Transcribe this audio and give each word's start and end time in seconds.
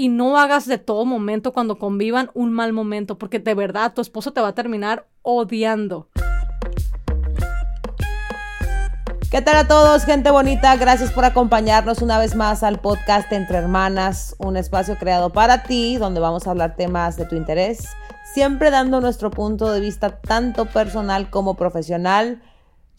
y 0.00 0.08
no 0.08 0.38
hagas 0.38 0.66
de 0.66 0.78
todo 0.78 1.04
momento 1.04 1.52
cuando 1.52 1.78
convivan 1.78 2.30
un 2.32 2.54
mal 2.54 2.72
momento, 2.72 3.18
porque 3.18 3.38
de 3.38 3.54
verdad 3.54 3.92
tu 3.92 4.00
esposo 4.00 4.32
te 4.32 4.40
va 4.40 4.48
a 4.48 4.54
terminar 4.54 5.06
odiando. 5.20 6.08
¿Qué 9.30 9.42
tal 9.42 9.56
a 9.56 9.68
todos, 9.68 10.06
gente 10.06 10.30
bonita? 10.30 10.74
Gracias 10.76 11.12
por 11.12 11.26
acompañarnos 11.26 12.00
una 12.00 12.18
vez 12.18 12.34
más 12.34 12.62
al 12.62 12.80
podcast 12.80 13.30
Entre 13.30 13.58
Hermanas, 13.58 14.34
un 14.38 14.56
espacio 14.56 14.96
creado 14.96 15.28
para 15.28 15.64
ti, 15.64 15.98
donde 15.98 16.18
vamos 16.18 16.46
a 16.46 16.52
hablar 16.52 16.76
temas 16.76 17.18
de 17.18 17.26
tu 17.26 17.36
interés, 17.36 17.86
siempre 18.32 18.70
dando 18.70 19.02
nuestro 19.02 19.30
punto 19.30 19.70
de 19.70 19.80
vista 19.80 20.18
tanto 20.22 20.64
personal 20.64 21.28
como 21.28 21.56
profesional. 21.56 22.40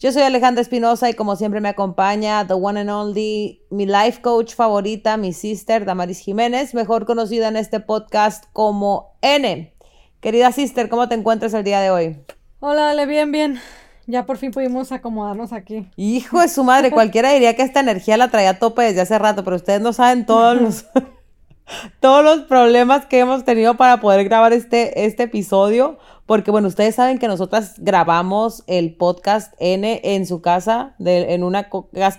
Yo 0.02 0.10
soy 0.10 0.22
Alejandra 0.22 0.62
Espinosa 0.62 1.08
y 1.08 1.14
como 1.14 1.36
siempre 1.36 1.60
me 1.60 1.68
acompaña 1.68 2.44
the 2.44 2.54
one 2.54 2.80
and 2.80 2.90
only, 2.90 3.62
mi 3.70 3.86
life 3.86 4.20
coach 4.20 4.52
favorita, 4.52 5.16
mi 5.16 5.32
sister 5.32 5.84
Damaris 5.84 6.18
Jiménez, 6.18 6.74
mejor 6.74 7.06
conocida 7.06 7.46
en 7.46 7.56
este 7.56 7.78
podcast 7.78 8.46
como 8.52 9.16
N. 9.22 9.72
Querida 10.18 10.50
sister, 10.50 10.88
¿cómo 10.88 11.08
te 11.08 11.14
encuentras 11.14 11.54
el 11.54 11.62
día 11.62 11.80
de 11.80 11.90
hoy? 11.92 12.20
Hola, 12.58 12.90
Ale, 12.90 13.06
bien, 13.06 13.30
bien. 13.30 13.60
Ya 14.08 14.26
por 14.26 14.38
fin 14.38 14.50
pudimos 14.50 14.90
acomodarnos 14.90 15.52
aquí. 15.52 15.88
Hijo 15.94 16.40
de 16.40 16.48
su 16.48 16.64
madre, 16.64 16.90
cualquiera 16.90 17.30
diría 17.30 17.54
que 17.54 17.62
esta 17.62 17.78
energía 17.78 18.16
la 18.16 18.28
traía 18.28 18.50
a 18.50 18.58
tope 18.58 18.82
desde 18.82 19.02
hace 19.02 19.16
rato, 19.20 19.44
pero 19.44 19.54
ustedes 19.54 19.82
no 19.82 19.92
saben 19.92 20.26
todos 20.26 20.60
los, 20.60 20.86
todos 22.00 22.24
los 22.24 22.40
problemas 22.46 23.06
que 23.06 23.20
hemos 23.20 23.44
tenido 23.44 23.76
para 23.76 24.00
poder 24.00 24.24
grabar 24.24 24.52
este, 24.52 25.04
este 25.04 25.24
episodio. 25.24 25.98
Porque 26.26 26.50
bueno, 26.50 26.68
ustedes 26.68 26.94
saben 26.94 27.18
que 27.18 27.28
nosotras 27.28 27.74
grabamos 27.78 28.62
el 28.66 28.94
podcast 28.94 29.54
N 29.58 30.00
en 30.04 30.26
su 30.26 30.40
casa, 30.40 30.94
en 30.98 31.42
una, 31.42 31.68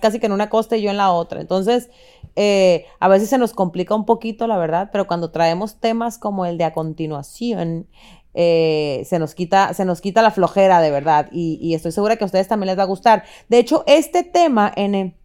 casi 0.02 0.20
que 0.20 0.26
en 0.26 0.34
una 0.34 0.50
costa 0.50 0.76
y 0.76 0.82
yo 0.82 0.92
en 0.92 0.98
la 0.98 1.12
otra. 1.12 1.40
Entonces, 1.40 1.90
eh, 2.36 2.86
a 3.00 3.08
veces 3.08 3.30
se 3.30 3.38
nos 3.38 3.54
complica 3.54 3.96
un 3.96 4.06
poquito, 4.06 4.48
la 4.48 4.58
verdad, 4.58 4.90
pero 4.92 5.08
cuando 5.08 5.32
traemos 5.32 5.80
temas 5.80 6.18
como 6.18 6.46
el 6.46 6.58
de 6.58 6.66
a 6.66 6.74
continuación, 6.74 7.88
eh, 8.34 9.04
se, 9.06 9.20
nos 9.20 9.36
quita, 9.36 9.74
se 9.74 9.86
nos 9.86 10.02
quita 10.02 10.24
la 10.24 10.32
flojera 10.32 10.82
de 10.82 10.90
verdad 10.90 11.30
y, 11.32 11.74
estoy 11.76 11.92
segura 11.92 12.16
que 12.16 12.24
a 12.24 12.26
ustedes 12.26 12.48
también 12.48 12.68
les 12.68 12.78
va 12.78 12.84
a 12.84 12.88
gustar. 12.88 13.24
De 13.48 13.60
hecho, 13.60 13.84
este 13.86 14.24
tema, 14.24 14.72
N, 14.76 15.16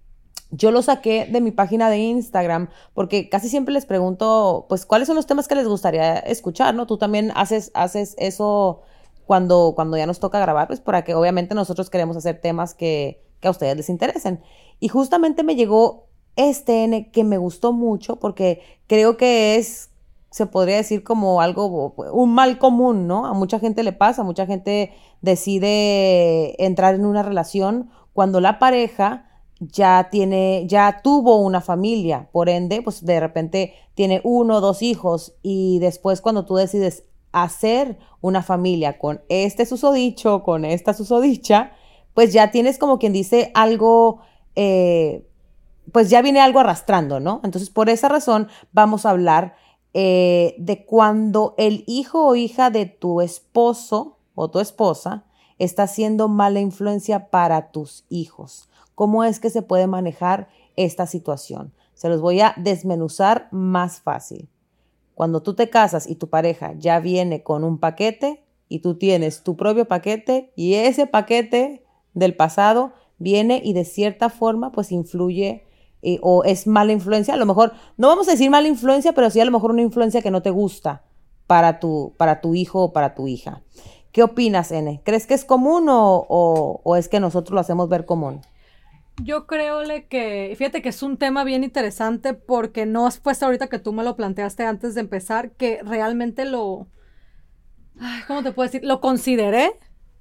yo 0.51 0.71
lo 0.71 0.83
saqué 0.83 1.27
de 1.27 1.41
mi 1.41 1.51
página 1.51 1.91
de 1.91 1.99
Instagram 1.99 2.69
porque 2.95 3.29
casi 3.29 3.49
siempre 3.49 3.75
les 3.75 3.87
pregunto, 3.87 4.67
pues, 4.69 4.87
cuáles 4.87 5.07
son 5.07 5.17
los 5.17 5.27
temas 5.27 5.49
que 5.49 5.55
les 5.55 5.69
gustaría 5.69 6.19
escuchar, 6.19 6.75
¿no? 6.75 6.87
Tú 6.87 6.97
también 6.99 7.33
haces, 7.35 7.71
haces 7.75 8.15
eso 8.19 8.83
cuando, 9.27 9.73
cuando 9.75 9.97
ya 9.97 10.07
nos 10.07 10.21
toca 10.21 10.41
grabar, 10.41 10.67
pues, 10.67 10.81
para 10.81 11.05
que 11.05 11.15
obviamente 11.15 11.55
nosotros 11.55 11.91
queremos 11.91 12.17
hacer 12.17 12.41
temas 12.41 12.75
que, 12.75 13.23
que 13.41 13.49
a 13.49 13.51
ustedes 13.51 13.77
les 13.77 13.89
interesen. 13.91 14.43
Y 14.81 14.89
justamente 14.89 15.43
me 15.43 15.57
llegó 15.57 16.09
este 16.37 16.85
N 16.85 17.11
que 17.11 17.25
me 17.25 17.37
gustó 17.37 17.73
mucho 17.73 18.17
porque 18.17 18.63
creo 18.87 19.17
que 19.17 19.57
es 19.57 19.91
se 20.31 20.47
podría 20.47 20.77
decir 20.77 21.03
como 21.03 21.41
algo, 21.41 21.95
un 22.13 22.35
mal 22.35 22.59
común, 22.59 23.07
¿no? 23.07 23.27
A 23.27 23.33
mucha 23.33 23.59
gente 23.59 23.83
le 23.83 23.93
pasa, 23.93 24.23
mucha 24.23 24.47
gente 24.47 24.93
decide 25.23 26.63
entrar 26.65 26.95
en 26.95 27.07
una 27.07 27.23
relación 27.23 27.91
cuando 28.13 28.41
la 28.41 28.59
pareja 28.59 29.28
ya 29.61 30.09
tiene, 30.11 30.65
ya 30.67 31.01
tuvo 31.03 31.37
una 31.41 31.61
familia, 31.61 32.29
por 32.33 32.49
ende, 32.49 32.83
pues 32.83 33.05
de 33.05 33.21
repente 33.21 33.75
tiene 33.95 34.21
uno 34.25 34.57
o 34.57 34.61
dos 34.61 34.83
hijos 34.83 35.35
y 35.43 35.79
después 35.81 36.21
cuando 36.21 36.45
tú 36.45 36.57
decides 36.57 37.05
hacer 37.33 37.99
una 38.21 38.43
familia 38.43 38.99
con 38.99 39.21
este 39.29 39.67
susodicho, 39.67 40.43
con 40.43 40.65
esta 40.65 40.95
susodicha, 40.95 41.73
pues 42.15 42.33
ya 42.33 42.51
tienes 42.51 42.79
como 42.79 42.99
quien 42.99 43.13
dice 43.13 43.51
algo, 43.55 44.21
eh, 44.55 45.27
pues 45.93 46.11
ya 46.11 46.23
viene 46.23 46.41
algo 46.41 46.61
arrastrando, 46.61 47.21
¿no? 47.21 47.41
Entonces, 47.45 47.71
por 47.71 47.89
esa 47.89 48.09
razón 48.09 48.49
vamos 48.73 49.07
a 49.07 49.11
hablar 49.11 49.57
eh, 49.95 50.55
de 50.59 50.85
cuando 50.85 51.55
el 51.59 51.85
hijo 51.87 52.27
o 52.27 52.37
hija 52.37 52.71
de 52.71 52.87
tu 52.87 53.21
esposo 53.21 54.19
o 54.35 54.51
tu 54.51 54.61
esposa 54.61 55.25
está 55.59 55.87
siendo 55.87 56.29
mala 56.29 56.61
influencia 56.61 57.31
para 57.31 57.71
tus 57.71 58.05
hijos. 58.09 58.68
¿Cómo 58.99 59.23
es 59.23 59.39
que 59.39 59.49
se 59.49 59.63
puede 59.63 59.87
manejar 59.87 60.49
esta 60.75 61.07
situación? 61.07 61.73
Se 61.95 62.09
los 62.09 62.21
voy 62.21 62.41
a 62.41 62.55
desmenuzar 62.57 63.47
más 63.53 64.01
fácil. 64.01 64.49
Cuando 65.15 65.41
tú 65.41 65.55
te 65.55 65.71
casas 65.71 66.09
y 66.09 66.17
tu 66.17 66.29
pareja 66.29 66.75
ya 66.77 66.99
viene 66.99 67.45
con 67.45 67.63
un 67.63 67.79
paquete 67.79 68.43
y 68.69 68.81
tú 68.81 68.97
tienes 68.97 69.45
tu 69.45 69.57
propio 69.57 69.87
paquete 69.87 70.53
y 70.57 70.75
ese 70.75 71.07
paquete 71.07 71.85
del 72.15 72.35
pasado 72.35 72.93
viene 73.19 73.63
y 73.65 73.73
de 73.73 73.85
cierta 73.85 74.31
forma 74.31 74.73
pues 74.73 74.91
influye 74.91 75.63
eh, 76.03 76.19
o 76.21 76.43
es 76.43 76.67
mala 76.67 76.91
influencia, 76.91 77.35
a 77.35 77.37
lo 77.37 77.47
mejor, 77.47 77.75
no 77.99 78.09
vamos 78.09 78.27
a 78.27 78.33
decir 78.33 78.51
mala 78.51 78.67
influencia, 78.67 79.13
pero 79.13 79.31
sí 79.31 79.39
a 79.39 79.45
lo 79.45 79.53
mejor 79.53 79.71
una 79.71 79.83
influencia 79.83 80.23
que 80.23 80.33
no 80.33 80.43
te 80.43 80.51
gusta 80.51 81.05
para 81.47 81.79
tu, 81.79 82.15
para 82.17 82.41
tu 82.41 82.57
hijo 82.57 82.83
o 82.83 82.93
para 82.93 83.15
tu 83.15 83.29
hija. 83.29 83.63
¿Qué 84.11 84.25
opinas, 84.25 84.73
N? 84.73 85.03
¿Crees 85.05 85.29
que 85.29 85.35
es 85.35 85.45
común 85.45 85.89
o, 85.89 86.27
o, 86.83 86.97
es 86.97 87.09
que 87.09 87.21
nosotros 87.21 87.55
lo 87.55 87.61
hacemos 87.61 87.89
ver 87.89 88.05
común? 88.05 88.41
Yo 89.23 89.47
creo 89.47 89.83
que, 90.09 90.55
fíjate 90.57 90.83
que 90.83 90.91
es 90.91 91.03
un 91.03 91.17
tema 91.17 91.45
bien 91.45 91.65
interesante 91.65 92.35
porque 92.35 92.87
no 92.87 93.09
es 93.09 93.19
pues 93.19 93.43
ahorita 93.43 93.69
que 93.69 93.79
tú 93.79 93.93
me 93.93 94.05
lo 94.05 94.17
planteaste 94.17 94.65
antes 94.65 94.95
de 94.95 95.01
empezar, 95.01 95.53
que 95.53 95.81
realmente 95.83 96.45
lo, 96.45 96.87
¿cómo 98.27 98.43
te 98.43 98.53
puedo 98.53 98.69
decir? 98.69 98.85
Lo 98.85 99.01
consideré, 99.01 99.73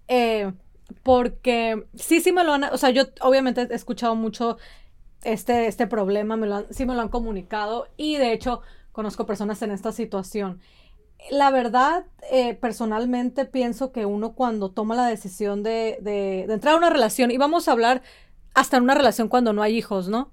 eh, 0.07 0.51
porque 1.03 1.85
sí, 1.95 2.21
sí 2.21 2.31
me 2.31 2.43
lo 2.43 2.53
han, 2.53 2.63
o 2.65 2.77
sea, 2.77 2.89
yo 2.89 3.03
obviamente 3.21 3.67
he 3.69 3.75
escuchado 3.75 4.15
mucho 4.15 4.57
este, 5.23 5.67
este 5.67 5.87
problema, 5.87 6.37
me 6.37 6.47
lo 6.47 6.65
sí 6.71 6.85
me 6.85 6.95
lo 6.95 7.01
han 7.01 7.09
comunicado 7.09 7.87
y 7.97 8.17
de 8.17 8.33
hecho 8.33 8.61
conozco 8.91 9.25
personas 9.25 9.61
en 9.61 9.71
esta 9.71 9.91
situación. 9.91 10.59
La 11.31 11.49
verdad, 11.49 12.05
eh, 12.31 12.53
personalmente 12.53 13.45
pienso 13.45 13.91
que 13.91 14.05
uno 14.05 14.33
cuando 14.33 14.69
toma 14.71 14.95
la 14.95 15.07
decisión 15.07 15.63
de, 15.63 15.97
de, 16.01 16.43
entrar 16.43 16.75
a 16.75 16.77
una 16.77 16.91
relación, 16.91 17.31
y 17.31 17.37
vamos 17.37 17.67
a 17.67 17.71
hablar 17.71 18.03
hasta 18.53 18.77
en 18.77 18.83
una 18.83 18.95
relación 18.95 19.27
cuando 19.27 19.53
no 19.53 19.61
hay 19.61 19.77
hijos, 19.77 20.07
¿no? 20.07 20.31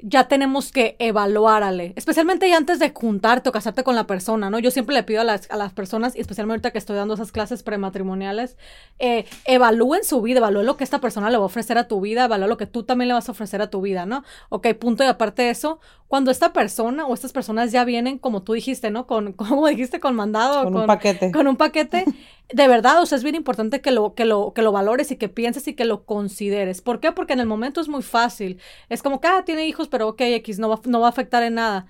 Ya 0.00 0.28
tenemos 0.28 0.70
que 0.70 0.96
evaluarle, 0.98 1.92
especialmente 1.96 2.48
ya 2.48 2.56
antes 2.56 2.78
de 2.78 2.90
juntarte 2.90 3.48
o 3.48 3.52
casarte 3.52 3.82
con 3.82 3.96
la 3.96 4.06
persona, 4.06 4.48
¿no? 4.48 4.58
Yo 4.58 4.70
siempre 4.70 4.94
le 4.94 5.02
pido 5.02 5.20
a 5.20 5.24
las, 5.24 5.50
a 5.50 5.56
las 5.56 5.72
personas, 5.72 6.14
y 6.14 6.20
especialmente 6.20 6.54
ahorita 6.54 6.70
que 6.70 6.78
estoy 6.78 6.96
dando 6.96 7.14
esas 7.14 7.32
clases 7.32 7.62
prematrimoniales, 7.62 8.56
eh, 8.98 9.24
evalúen 9.44 10.04
su 10.04 10.22
vida, 10.22 10.38
evalúen 10.38 10.66
lo 10.66 10.76
que 10.76 10.84
esta 10.84 11.00
persona 11.00 11.30
le 11.30 11.36
va 11.36 11.42
a 11.42 11.46
ofrecer 11.46 11.78
a 11.78 11.88
tu 11.88 12.00
vida, 12.00 12.26
evalúen 12.26 12.48
lo 12.48 12.56
que 12.56 12.66
tú 12.66 12.84
también 12.84 13.08
le 13.08 13.14
vas 13.14 13.28
a 13.28 13.32
ofrecer 13.32 13.60
a 13.60 13.70
tu 13.70 13.80
vida, 13.80 14.06
¿no? 14.06 14.22
Ok, 14.50 14.68
punto 14.74 15.02
y 15.02 15.06
aparte 15.06 15.42
de 15.42 15.50
eso, 15.50 15.80
cuando 16.08 16.30
esta 16.30 16.54
persona 16.54 17.06
o 17.06 17.12
estas 17.12 17.32
personas 17.32 17.70
ya 17.70 17.84
vienen, 17.84 18.18
como 18.18 18.42
tú 18.42 18.54
dijiste, 18.54 18.90
¿no? 18.90 19.06
Con, 19.06 19.32
como 19.34 19.68
dijiste, 19.68 20.00
con 20.00 20.16
mandado. 20.16 20.64
Con, 20.64 20.76
un 20.76 20.86
paquete. 20.86 21.30
Con 21.30 21.46
un 21.46 21.56
paquete. 21.56 22.04
De 22.50 22.66
verdad, 22.66 23.02
o 23.02 23.04
sea, 23.04 23.16
es 23.16 23.24
bien 23.24 23.34
importante 23.34 23.82
que 23.82 23.90
lo, 23.90 24.14
que 24.14 24.24
lo, 24.24 24.54
que 24.54 24.62
lo 24.62 24.72
valores 24.72 25.10
y 25.10 25.16
que 25.16 25.28
pienses 25.28 25.68
y 25.68 25.74
que 25.74 25.84
lo 25.84 26.06
consideres. 26.06 26.80
¿Por 26.80 26.98
qué? 26.98 27.12
Porque 27.12 27.34
en 27.34 27.40
el 27.40 27.46
momento 27.46 27.82
es 27.82 27.88
muy 27.88 28.00
fácil. 28.00 28.58
Es 28.88 29.02
como 29.02 29.20
que, 29.20 29.28
ah, 29.28 29.42
tiene 29.44 29.66
hijos, 29.66 29.87
pero 29.88 30.08
ok, 30.08 30.20
X, 30.20 30.58
no 30.58 30.68
va, 30.68 30.80
no 30.84 31.00
va 31.00 31.06
a 31.06 31.10
afectar 31.10 31.42
en 31.42 31.54
nada. 31.54 31.86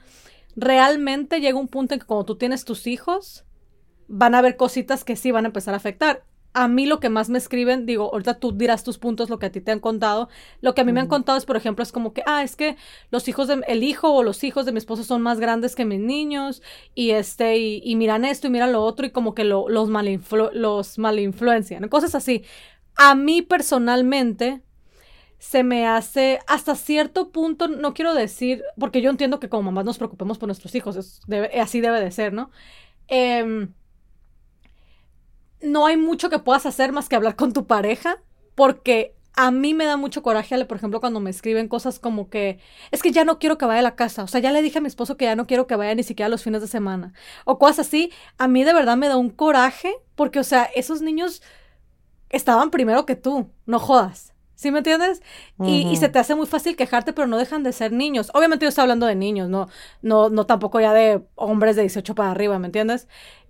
Realmente 0.56 1.40
llega 1.40 1.58
un 1.58 1.68
punto 1.68 1.94
en 1.94 2.00
que 2.00 2.06
cuando 2.06 2.24
tú 2.24 2.36
tienes 2.36 2.64
tus 2.64 2.86
hijos, 2.86 3.44
van 4.08 4.34
a 4.34 4.38
haber 4.38 4.56
cositas 4.56 5.04
que 5.04 5.16
sí 5.16 5.30
van 5.30 5.44
a 5.44 5.48
empezar 5.48 5.74
a 5.74 5.78
afectar 5.78 6.24
a 6.54 6.66
mí 6.66 6.86
lo 6.86 6.98
que 6.98 7.08
más 7.08 7.28
me 7.28 7.38
escriben, 7.38 7.86
digo, 7.86 8.10
ahorita 8.12 8.40
tú 8.40 8.52
dirás 8.52 8.82
tus 8.82 8.98
puntos, 8.98 9.30
lo 9.30 9.38
que 9.38 9.46
a 9.46 9.52
ti 9.52 9.60
te 9.60 9.70
han 9.70 9.80
contado. 9.80 10.28
Lo 10.60 10.74
que 10.74 10.80
a 10.80 10.84
mí 10.84 10.92
me 10.92 11.00
han 11.00 11.06
contado 11.06 11.38
es, 11.38 11.44
por 11.44 11.56
ejemplo, 11.56 11.82
es 11.82 11.92
como 11.92 12.12
que, 12.12 12.22
ah, 12.26 12.42
es 12.42 12.56
que 12.56 12.76
los 13.10 13.28
hijos 13.28 13.48
de, 13.48 13.62
el 13.68 13.82
hijo 13.82 14.12
o 14.12 14.22
los 14.22 14.42
hijos 14.44 14.66
de 14.66 14.72
mi 14.72 14.78
esposo 14.78 15.04
son 15.04 15.22
más 15.22 15.38
grandes 15.40 15.76
que 15.76 15.84
mis 15.84 16.00
niños 16.00 16.62
y 16.94 17.10
este, 17.10 17.58
y, 17.58 17.94
miran 17.96 18.24
esto 18.24 18.46
y 18.46 18.50
miran 18.50 18.72
lo 18.72 18.82
otro 18.82 19.06
y 19.06 19.10
como 19.10 19.34
que 19.34 19.44
lo, 19.44 19.68
los, 19.68 19.88
malinflu 19.88 20.50
los 20.52 20.98
malinfluencian, 20.98 21.88
cosas 21.88 22.14
así. 22.14 22.44
A 22.96 23.14
mí 23.14 23.42
personalmente 23.42 24.62
se 25.38 25.62
me 25.62 25.86
hace 25.86 26.40
hasta 26.46 26.74
cierto 26.74 27.30
punto, 27.30 27.68
no 27.68 27.94
quiero 27.94 28.14
decir, 28.14 28.62
porque 28.78 29.00
yo 29.00 29.10
entiendo 29.10 29.40
que 29.40 29.48
como 29.48 29.64
mamás 29.64 29.84
nos 29.84 29.98
preocupemos 29.98 30.38
por 30.38 30.48
nuestros 30.48 30.74
hijos, 30.74 31.22
así 31.58 31.80
debe 31.80 32.00
de 32.00 32.10
ser, 32.10 32.32
¿no? 32.32 32.50
Eh, 33.08 33.68
no 35.60 35.86
hay 35.86 35.96
mucho 35.96 36.30
que 36.30 36.38
puedas 36.38 36.66
hacer 36.66 36.92
más 36.92 37.08
que 37.08 37.16
hablar 37.16 37.36
con 37.36 37.52
tu 37.52 37.66
pareja, 37.66 38.22
porque 38.54 39.14
a 39.34 39.50
mí 39.52 39.74
me 39.74 39.84
da 39.84 39.96
mucho 39.96 40.22
coraje, 40.22 40.64
por 40.64 40.76
ejemplo, 40.76 41.00
cuando 41.00 41.20
me 41.20 41.30
escriben 41.30 41.68
cosas 41.68 42.00
como 42.00 42.28
que 42.28 42.58
es 42.90 43.02
que 43.02 43.12
ya 43.12 43.24
no 43.24 43.38
quiero 43.38 43.56
que 43.56 43.66
vaya 43.66 43.80
a 43.80 43.82
la 43.82 43.94
casa, 43.94 44.24
o 44.24 44.26
sea, 44.26 44.40
ya 44.40 44.50
le 44.50 44.62
dije 44.62 44.78
a 44.78 44.80
mi 44.80 44.88
esposo 44.88 45.16
que 45.16 45.26
ya 45.26 45.36
no 45.36 45.46
quiero 45.46 45.66
que 45.68 45.76
vaya 45.76 45.94
ni 45.94 46.02
siquiera 46.02 46.28
los 46.28 46.42
fines 46.42 46.60
de 46.60 46.66
semana, 46.68 47.12
o 47.44 47.58
cosas 47.58 47.86
así, 47.86 48.12
a 48.36 48.48
mí 48.48 48.64
de 48.64 48.74
verdad 48.74 48.96
me 48.96 49.08
da 49.08 49.16
un 49.16 49.30
coraje, 49.30 49.94
porque, 50.16 50.40
o 50.40 50.44
sea, 50.44 50.64
esos 50.74 51.02
niños 51.02 51.42
estaban 52.30 52.70
primero 52.70 53.06
que 53.06 53.14
tú, 53.16 53.50
no 53.66 53.78
jodas. 53.78 54.34
¿Sí 54.58 54.72
me 54.72 54.78
entiendes? 54.78 55.22
y, 55.64 55.94
se 55.98 56.08
te 56.08 56.18
hace 56.18 56.34
muy 56.34 56.48
fácil 56.48 56.74
quejarte, 56.74 57.12
pero 57.12 57.28
no 57.28 57.38
dejan 57.38 57.62
de 57.62 57.72
ser 57.72 57.92
niños. 57.92 58.32
Obviamente 58.34 58.64
yo 58.64 58.70
estoy 58.70 58.82
hablando 58.82 59.06
de 59.06 59.14
niños, 59.14 59.48
no, 59.48 59.68
no, 60.02 60.30
no 60.30 60.46
tampoco 60.46 60.80
ya 60.80 60.92
de 60.92 61.22
hombres 61.36 61.76
de 61.76 61.82
18 61.82 62.16
para 62.16 62.32
arriba, 62.32 62.58
¿me 62.58 62.66
entiendes? 62.66 63.06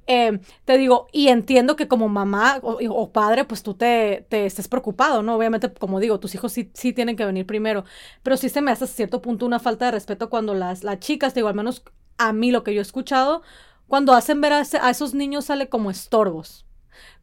Eh, 0.06 0.38
te 0.66 0.76
digo, 0.76 1.06
y 1.10 1.28
entiendo 1.28 1.76
que 1.76 1.88
como 1.88 2.10
mamá 2.10 2.60
o, 2.62 3.10
padre, 3.10 3.46
pues 3.46 3.62
tú 3.62 3.72
te, 3.72 4.26
te, 4.28 4.44
estés 4.44 4.68
preocupado, 4.68 5.22
¿no? 5.22 5.34
Obviamente, 5.36 5.72
como 5.72 5.98
digo, 5.98 6.20
tus 6.20 6.34
hijos 6.34 6.52
sí, 6.52 6.70
sí 6.74 6.92
tienen 6.92 7.16
que 7.16 7.24
venir 7.24 7.46
primero, 7.46 7.84
pero 8.22 8.36
sí 8.36 8.50
se 8.50 8.60
me 8.60 8.70
hace 8.70 8.84
a 8.84 8.86
cierto 8.86 9.22
punto 9.22 9.46
una 9.46 9.60
falta 9.60 9.86
de 9.86 9.92
respeto 9.92 10.28
cuando 10.28 10.52
las, 10.52 10.84
las 10.84 10.98
chicas, 10.98 11.34
digo, 11.34 11.48
al 11.48 11.54
menos 11.54 11.84
a 12.18 12.34
mí 12.34 12.50
lo 12.50 12.64
que 12.64 12.74
yo 12.74 12.80
he 12.80 12.82
escuchado, 12.82 13.40
cuando 13.86 14.12
hacen 14.12 14.42
ver 14.42 14.52
a, 14.52 14.58
a 14.82 14.90
esos 14.90 15.14
niños 15.14 15.46
sale 15.46 15.70
como 15.70 15.90
estorbos 15.90 16.67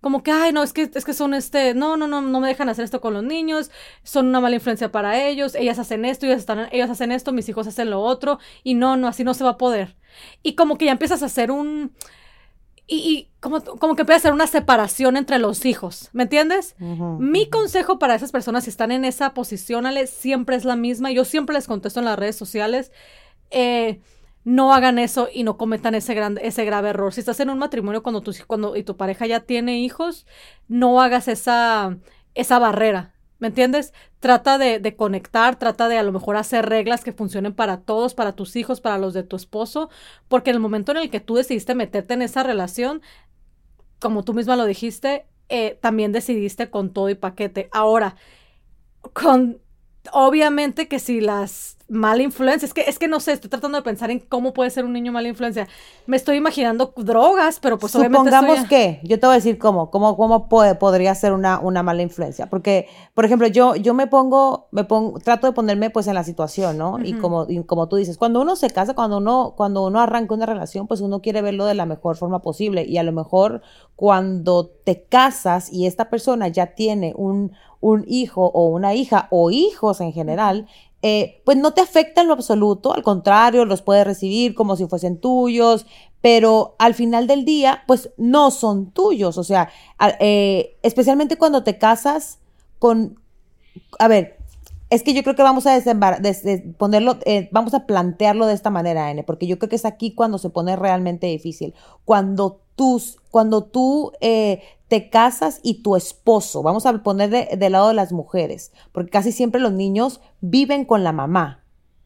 como 0.02 0.24
que, 0.24 0.32
ay, 0.32 0.54
no, 0.54 0.64
es 0.64 0.74
que, 0.74 0.90
es 0.94 1.06
que 1.06 1.14
son 1.14 1.34
este, 1.34 1.74
no, 1.74 1.98
no, 1.98 2.08
no, 2.08 2.22
no 2.22 2.40
me 2.40 2.48
dejan 2.48 2.70
hacer 2.70 2.86
esto 2.86 3.02
con 3.02 3.14
los 3.14 3.24
niños, 3.24 3.72
son 4.04 4.28
una 4.28 4.40
mala 4.40 4.56
influencia 4.56 4.92
para 4.92 5.26
ellos, 5.26 5.56
ellas 5.56 5.80
hacen 5.80 6.06
esto, 6.06 6.26
ellos, 6.26 6.40
están, 6.40 6.68
ellos 6.72 6.90
hacen 6.90 7.12
esto, 7.12 7.32
mis 7.32 7.50
hijos 7.50 7.68
hacen 7.68 7.90
lo 7.90 8.02
otro, 8.02 8.40
y 8.64 8.76
no, 8.76 8.98
no, 8.98 9.08
así 9.08 9.24
no 9.24 9.34
se 9.34 9.44
va 9.44 9.52
a 9.52 9.58
poder. 9.58 9.96
Y 10.44 10.56
como 10.56 10.78
que 10.78 10.86
ya 10.86 10.92
empiezas 10.92 11.24
a 11.24 11.26
hacer 11.26 11.52
un, 11.52 11.94
y, 12.88 13.30
como, 13.40 13.64
como 13.64 13.96
que 13.96 14.04
empieza 14.04 14.18
a 14.18 14.22
hacer 14.22 14.34
una 14.34 14.48
separación 14.48 15.18
entre 15.18 15.40
los 15.40 15.66
hijos, 15.66 16.10
¿me 16.14 16.24
entiendes? 16.24 16.76
Mi 16.80 17.50
consejo 17.50 17.98
para 17.98 18.14
esas 18.14 18.32
personas 18.32 18.66
si 18.66 18.70
están 18.70 18.92
en 18.92 19.06
esa 19.06 19.34
posición, 19.34 19.88
Ale, 19.88 20.06
siempre 20.06 20.56
es 20.56 20.66
la 20.66 20.76
misma, 20.76 21.12
yo 21.12 21.26
siempre 21.26 21.56
les 21.56 21.66
contesto 21.66 22.00
en 22.00 22.06
las 22.06 22.20
redes 22.20 22.36
sociales, 22.36 22.92
eh, 23.50 24.02
no 24.46 24.74
hagan 24.74 25.00
eso 25.00 25.28
y 25.34 25.44
no 25.44 25.58
cometan 25.58 25.96
ese, 25.96 26.14
gran, 26.14 26.38
ese 26.42 26.64
grave 26.66 26.90
error. 26.90 27.12
Si 27.12 27.20
estás 27.20 27.40
en 27.40 27.50
un 27.50 27.58
matrimonio 27.58 28.04
cuando 28.04 28.22
tu, 28.22 28.32
cuando, 28.48 28.76
y 28.76 28.84
tu 28.84 28.96
pareja 28.96 29.26
ya 29.26 29.42
tiene 29.42 29.80
hijos, 29.80 30.26
no 30.68 31.02
hagas 31.02 31.28
esa, 31.28 31.98
esa 32.36 32.60
barrera. 32.60 33.14
¿Me 33.40 33.48
entiendes? 33.48 33.94
Trata 34.20 34.58
de, 34.58 34.80
de, 34.80 34.96
conectar, 34.96 35.58
trata 35.58 35.90
de 35.90 35.98
a 35.98 36.04
lo 36.04 36.12
mejor 36.12 36.38
hacer 36.38 36.70
reglas 36.70 37.04
que 37.04 37.12
funcionen 37.12 37.54
para 37.54 37.82
todos, 37.82 38.14
para 38.14 38.34
tus 38.34 38.56
hijos, 38.56 38.80
para 38.82 38.98
los 39.00 39.14
de 39.14 39.24
tu 39.24 39.36
esposo, 39.36 39.90
porque 40.30 40.52
en 40.52 40.58
el 40.58 40.62
momento 40.62 40.92
en 40.92 41.00
el 41.00 41.10
que 41.10 41.20
tú 41.20 41.36
decidiste 41.36 41.76
meterte 41.76 42.14
en 42.14 42.22
esa 42.22 42.44
relación, 42.44 43.02
como 44.00 44.24
tú 44.24 44.34
misma 44.34 44.56
lo 44.56 44.66
dijiste, 44.66 45.26
eh, 45.50 45.78
también 45.82 46.12
decidiste 46.12 46.70
con 46.70 46.94
todo 46.94 47.10
y 47.10 47.16
paquete. 47.16 47.68
Ahora, 47.74 48.16
con 49.14 49.60
obviamente 50.12 50.88
que 50.88 51.00
si 51.00 51.22
las 51.22 51.78
mala 51.88 52.24
influencia, 52.24 52.66
es 52.66 52.74
que, 52.74 52.82
es 52.82 52.98
que 52.98 53.08
no 53.08 53.20
sé, 53.20 53.34
estoy 53.34 53.50
tratando 53.50 53.78
de 53.78 53.84
pensar 53.84 54.10
en 54.10 54.20
cómo 54.20 54.54
puede 54.54 54.72
ser 54.72 54.86
un 54.86 54.94
niño 54.94 55.12
mala 55.12 55.28
influencia. 55.28 55.68
Me 56.08 56.18
estoy 56.18 56.38
imaginando 56.38 56.94
drogas, 56.98 57.60
pero 57.60 57.78
pues 57.78 57.92
Supongamos 57.92 58.68
que, 58.68 59.00
yo 59.04 59.20
te 59.20 59.28
voy 59.28 59.34
a 59.34 59.38
decir 59.38 59.60
cómo, 59.60 59.92
cómo, 59.92 60.18
cómo 60.18 60.50
puede, 60.50 60.74
podría 60.76 61.14
ser 61.14 61.34
una, 61.34 61.60
una 61.60 61.84
mala 61.84 62.02
influencia. 62.02 62.48
Porque, 62.48 62.88
por 63.14 63.26
ejemplo, 63.26 63.48
yo, 63.48 63.76
yo 63.76 63.94
me 63.94 64.08
pongo, 64.08 64.68
me 64.72 64.84
pongo, 64.84 65.20
trato 65.20 65.46
de 65.46 65.54
ponerme 65.54 65.92
pues 65.92 66.08
en 66.08 66.16
la 66.16 66.24
situación, 66.24 66.78
¿no? 66.78 66.98
Y 67.04 67.14
como, 67.14 67.46
como 67.68 67.88
tú 67.88 67.98
dices, 67.98 68.18
cuando 68.18 68.42
uno 68.42 68.56
se 68.56 68.72
casa, 68.72 68.96
cuando 68.96 69.18
uno, 69.18 69.54
cuando 69.56 69.86
uno 69.86 70.00
arranca 70.00 70.34
una 70.34 70.48
relación, 70.48 70.88
pues 70.88 71.02
uno 71.02 71.22
quiere 71.22 71.44
verlo 71.44 71.66
de 71.66 71.76
la 71.76 71.86
mejor 71.86 72.18
forma 72.18 72.42
posible. 72.42 72.84
Y 72.84 72.98
a 72.98 73.04
lo 73.04 73.12
mejor 73.12 73.62
cuando 73.96 74.68
te 74.84 75.04
casas 75.04 75.72
y 75.72 75.86
esta 75.86 76.10
persona 76.10 76.48
ya 76.48 76.74
tiene 76.74 77.14
un, 77.16 77.52
un 77.80 78.04
hijo 78.08 78.46
o 78.48 78.66
una 78.68 78.96
hija 78.96 79.28
o 79.30 79.52
hijos 79.52 80.02
en 80.02 80.12
general, 80.12 80.68
eh, 81.08 81.44
pues 81.46 81.56
no 81.56 81.72
te 81.72 81.82
afecta 81.82 82.22
en 82.22 82.28
lo 82.30 82.34
absoluto, 82.34 82.92
al 82.92 83.04
contrario, 83.04 83.64
los 83.66 83.84
puedes 83.84 84.08
recibir 84.08 84.56
como 84.56 84.76
si 84.76 84.88
fuesen 84.88 85.20
tuyos, 85.20 85.86
pero 86.20 86.76
al 86.80 86.96
final 86.96 87.28
del 87.28 87.46
día, 87.46 87.84
pues 87.86 88.10
no 88.18 88.50
son 88.50 88.90
tuyos, 88.90 89.38
o 89.38 89.44
sea, 89.44 89.70
eh, 90.20 90.80
especialmente 90.82 91.38
cuando 91.38 91.64
te 91.64 91.78
casas 91.78 92.40
con, 92.80 93.20
a 94.00 94.08
ver, 94.08 94.40
es 94.90 95.04
que 95.04 95.14
yo 95.14 95.22
creo 95.22 95.36
que 95.36 95.44
vamos 95.44 95.68
a 95.68 95.80
ponerlo, 96.80 97.20
eh, 97.26 97.50
vamos 97.52 97.76
a 97.76 97.86
plantearlo 97.86 98.48
de 98.48 98.56
esta 98.56 98.72
manera, 98.72 99.12
N, 99.12 99.22
porque 99.22 99.46
yo 99.46 99.60
creo 99.60 99.70
que 99.70 99.76
es 99.76 99.86
aquí 99.86 100.16
cuando 100.16 100.40
se 100.40 100.50
pone 100.50 100.76
realmente 100.76 101.28
difícil. 101.28 101.76
Cuando 102.04 102.62
tus, 102.76 103.18
cuando 103.32 103.64
tú 103.64 104.12
te 104.20 105.10
casas 105.10 105.60
y 105.64 105.82
tu 105.82 105.96
esposo, 105.96 106.62
vamos 106.62 106.86
a 106.86 106.94
poner 107.04 107.30
de, 107.30 107.58
del 107.58 107.72
lado 107.72 107.88
de 107.88 107.94
las 107.94 108.12
mujeres, 108.12 108.72
porque 108.92 109.10
casi 109.10 109.32
siempre 109.32 109.60
los 109.62 109.72
niños 109.72 110.22
viven 110.42 110.86
con 110.86 111.04
la 111.04 111.12
mamá. 111.12 111.64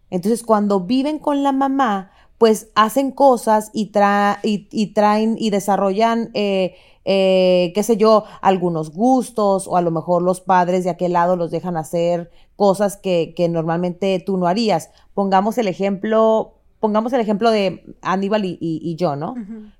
Entonces, 0.09 0.43
cuando 0.43 0.81
viven 0.81 1.19
con 1.19 1.43
la 1.43 1.51
mamá, 1.51 2.11
pues 2.39 2.69
hacen 2.73 3.11
cosas 3.11 3.69
y, 3.73 3.91
y, 4.43 4.93
traen 4.93 5.35
y 5.37 5.49
desarrollan, 5.49 6.31
eh, 6.33 6.73
eh, 7.03 7.73
qué 7.75 7.83
sé 7.83 7.97
yo, 7.97 8.23
algunos 8.41 8.91
gustos 8.91 9.67
o 9.67 9.75
a 9.75 9.81
lo 9.81 9.91
mejor 9.91 10.21
los 10.21 10.39
padres 10.39 10.85
de 10.85 10.89
aquel 10.89 11.13
lado 11.13 11.35
los 11.35 11.51
dejan 11.51 11.75
hacer 11.75 12.31
cosas 12.55 12.95
que, 12.95 13.33
que 13.35 13.49
normalmente 13.49 14.23
tú 14.25 14.37
no 14.37 14.47
harías. 14.47 14.89
Pongamos 15.13 15.57
el 15.57 15.67
ejemplo, 15.67 16.58
pongamos 16.79 17.13
el 17.13 17.21
ejemplo 17.21 17.51
de 17.51 17.83
Aníbal 18.01 18.45
y, 18.45 18.95
yo, 18.95 19.15
¿no? 19.15 19.35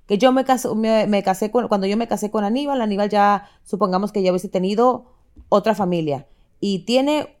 Que 0.06 0.18
yo 0.18 0.32
me, 0.32 0.44
casé, 0.44 0.68
me, 0.74 1.22
casé 1.22 1.50
con, 1.50 1.68
cuando 1.68 1.86
yo 1.86 1.96
me 1.96 2.08
casé 2.08 2.30
con 2.30 2.44
Aníbal, 2.44 2.80
Aníbal 2.80 3.08
ya, 3.08 3.48
supongamos 3.64 4.12
que 4.12 4.22
ya 4.22 4.30
hubiese 4.30 4.48
tenido 4.48 5.06
otra 5.48 5.74
familia 5.74 6.26
y 6.60 6.80
tiene 6.80 7.36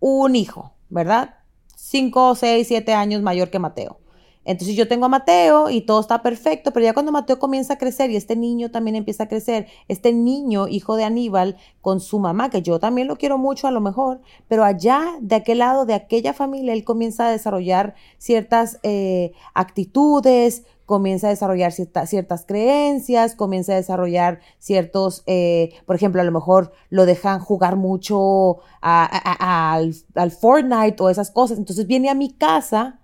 un 0.00 0.36
hijo, 0.36 0.72
¿verdad? 0.88 1.36
Cinco, 1.76 2.34
seis, 2.34 2.68
siete 2.68 2.94
años 2.94 3.22
mayor 3.22 3.50
que 3.50 3.58
Mateo. 3.58 3.98
Entonces 4.44 4.76
yo 4.76 4.88
tengo 4.88 5.06
a 5.06 5.08
Mateo 5.08 5.70
y 5.70 5.82
todo 5.82 6.00
está 6.00 6.22
perfecto, 6.22 6.72
pero 6.72 6.84
ya 6.84 6.94
cuando 6.94 7.12
Mateo 7.12 7.38
comienza 7.38 7.74
a 7.74 7.78
crecer 7.78 8.10
y 8.10 8.16
este 8.16 8.36
niño 8.36 8.70
también 8.70 8.96
empieza 8.96 9.24
a 9.24 9.28
crecer, 9.28 9.66
este 9.88 10.12
niño, 10.12 10.68
hijo 10.68 10.96
de 10.96 11.04
Aníbal, 11.04 11.56
con 11.80 12.00
su 12.00 12.18
mamá, 12.18 12.50
que 12.50 12.62
yo 12.62 12.78
también 12.80 13.08
lo 13.08 13.16
quiero 13.16 13.38
mucho 13.38 13.68
a 13.68 13.70
lo 13.70 13.80
mejor, 13.80 14.20
pero 14.48 14.64
allá, 14.64 15.04
de 15.20 15.36
aquel 15.36 15.58
lado, 15.58 15.86
de 15.86 15.94
aquella 15.94 16.32
familia, 16.32 16.72
él 16.72 16.84
comienza 16.84 17.26
a 17.26 17.30
desarrollar 17.30 17.94
ciertas 18.18 18.80
eh, 18.82 19.32
actitudes, 19.54 20.64
comienza 20.86 21.28
a 21.28 21.30
desarrollar 21.30 21.72
ciertas 21.72 22.44
creencias, 22.44 23.34
comienza 23.34 23.72
a 23.72 23.76
desarrollar 23.76 24.40
ciertos, 24.58 25.22
eh, 25.26 25.72
por 25.86 25.96
ejemplo, 25.96 26.20
a 26.20 26.24
lo 26.24 26.32
mejor 26.32 26.72
lo 26.90 27.06
dejan 27.06 27.40
jugar 27.40 27.76
mucho 27.76 28.58
al, 28.80 29.94
al 30.14 30.30
Fortnite 30.32 31.02
o 31.02 31.08
esas 31.08 31.30
cosas. 31.30 31.56
Entonces 31.58 31.86
viene 31.86 32.10
a 32.10 32.14
mi 32.14 32.30
casa 32.32 33.00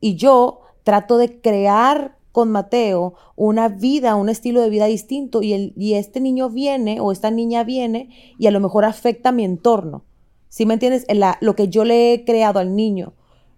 y 0.00 0.16
yo 0.16 0.62
trato 0.88 1.18
de 1.18 1.38
crear 1.42 2.16
con 2.32 2.50
Mateo 2.50 3.12
una 3.36 3.68
vida, 3.68 4.16
un 4.16 4.30
estilo 4.30 4.62
de 4.62 4.70
vida 4.70 4.86
distinto 4.86 5.42
y, 5.42 5.52
el, 5.52 5.74
y 5.76 5.94
este 5.94 6.18
niño 6.18 6.48
viene 6.48 6.98
o 6.98 7.12
esta 7.12 7.30
niña 7.30 7.62
viene 7.62 8.08
y 8.38 8.46
a 8.46 8.50
lo 8.50 8.58
mejor 8.58 8.86
afecta 8.86 9.30
mi 9.30 9.44
entorno. 9.44 10.04
¿Sí 10.48 10.64
me 10.64 10.72
entiendes? 10.72 11.04
lo 11.42 11.54
que 11.54 11.68
yo 11.68 11.84
le 11.84 12.14
he 12.14 12.24
creado 12.24 12.58
al 12.58 12.74
niño. 12.74 13.12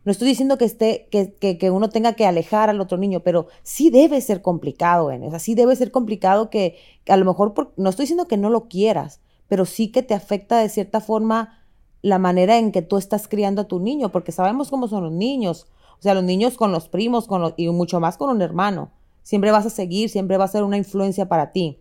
No 0.05 0.11
estoy 0.11 0.27
diciendo 0.27 0.59
que, 0.59 0.65
esté, 0.65 1.07
que, 1.13 1.57
que, 1.57 1.71
uno 1.71 1.89
tenga 1.89 2.15
que 2.15 2.27
alejar 2.27 2.69
al 2.69 2.81
otro 2.81 2.99
niño, 2.99 3.21
pero 3.21 3.47
sí 3.63 3.91
debe 3.91 4.21
ser 4.21 4.43
complicado, 4.43 5.13
en 5.13 5.39
sí 5.39 5.55
debe 5.55 5.77
ser 5.77 5.93
complicado 5.93 6.51
que, 6.51 6.79
a 7.07 7.17
lo 7.17 7.25
mejor, 7.25 7.73
no 7.77 7.91
estoy 7.91 8.07
diciendo 8.07 8.27
que 8.27 8.39
no 8.39 8.51
lo 8.51 8.67
quieras, 8.67 9.21
pero 9.47 9.67
sí 9.67 9.93
que 9.93 10.03
te 10.03 10.15
afecta 10.15 10.59
de 10.59 10.69
cierta 10.69 11.01
forma 11.01 11.61
la 12.03 12.19
manera 12.19 12.59
en 12.59 12.73
que 12.73 12.83
tú 12.83 12.97
estás 12.97 13.29
criando 13.29 13.63
a 13.63 13.69
tu 13.69 13.79
niño, 13.79 14.09
porque 14.09 14.33
sabemos 14.33 14.69
cómo 14.69 14.89
son 14.89 15.05
los 15.05 15.13
niños. 15.13 15.69
O 16.01 16.03
sea, 16.03 16.15
los 16.15 16.25
niños 16.25 16.57
con 16.57 16.73
los 16.73 16.89
primos 16.89 17.27
con 17.27 17.43
los, 17.43 17.53
y 17.59 17.69
mucho 17.69 18.01
más 18.01 18.17
con 18.17 18.31
un 18.31 18.41
hermano. 18.41 18.91
Siempre 19.23 19.51
vas 19.51 19.67
a 19.67 19.71
seguir, 19.71 20.09
siempre 20.09 20.39
va 20.39 20.47
a 20.47 20.49
ser 20.49 20.63
una 20.63 20.79
influencia 20.79 21.29
para 21.29 21.53
ti. 21.53 21.79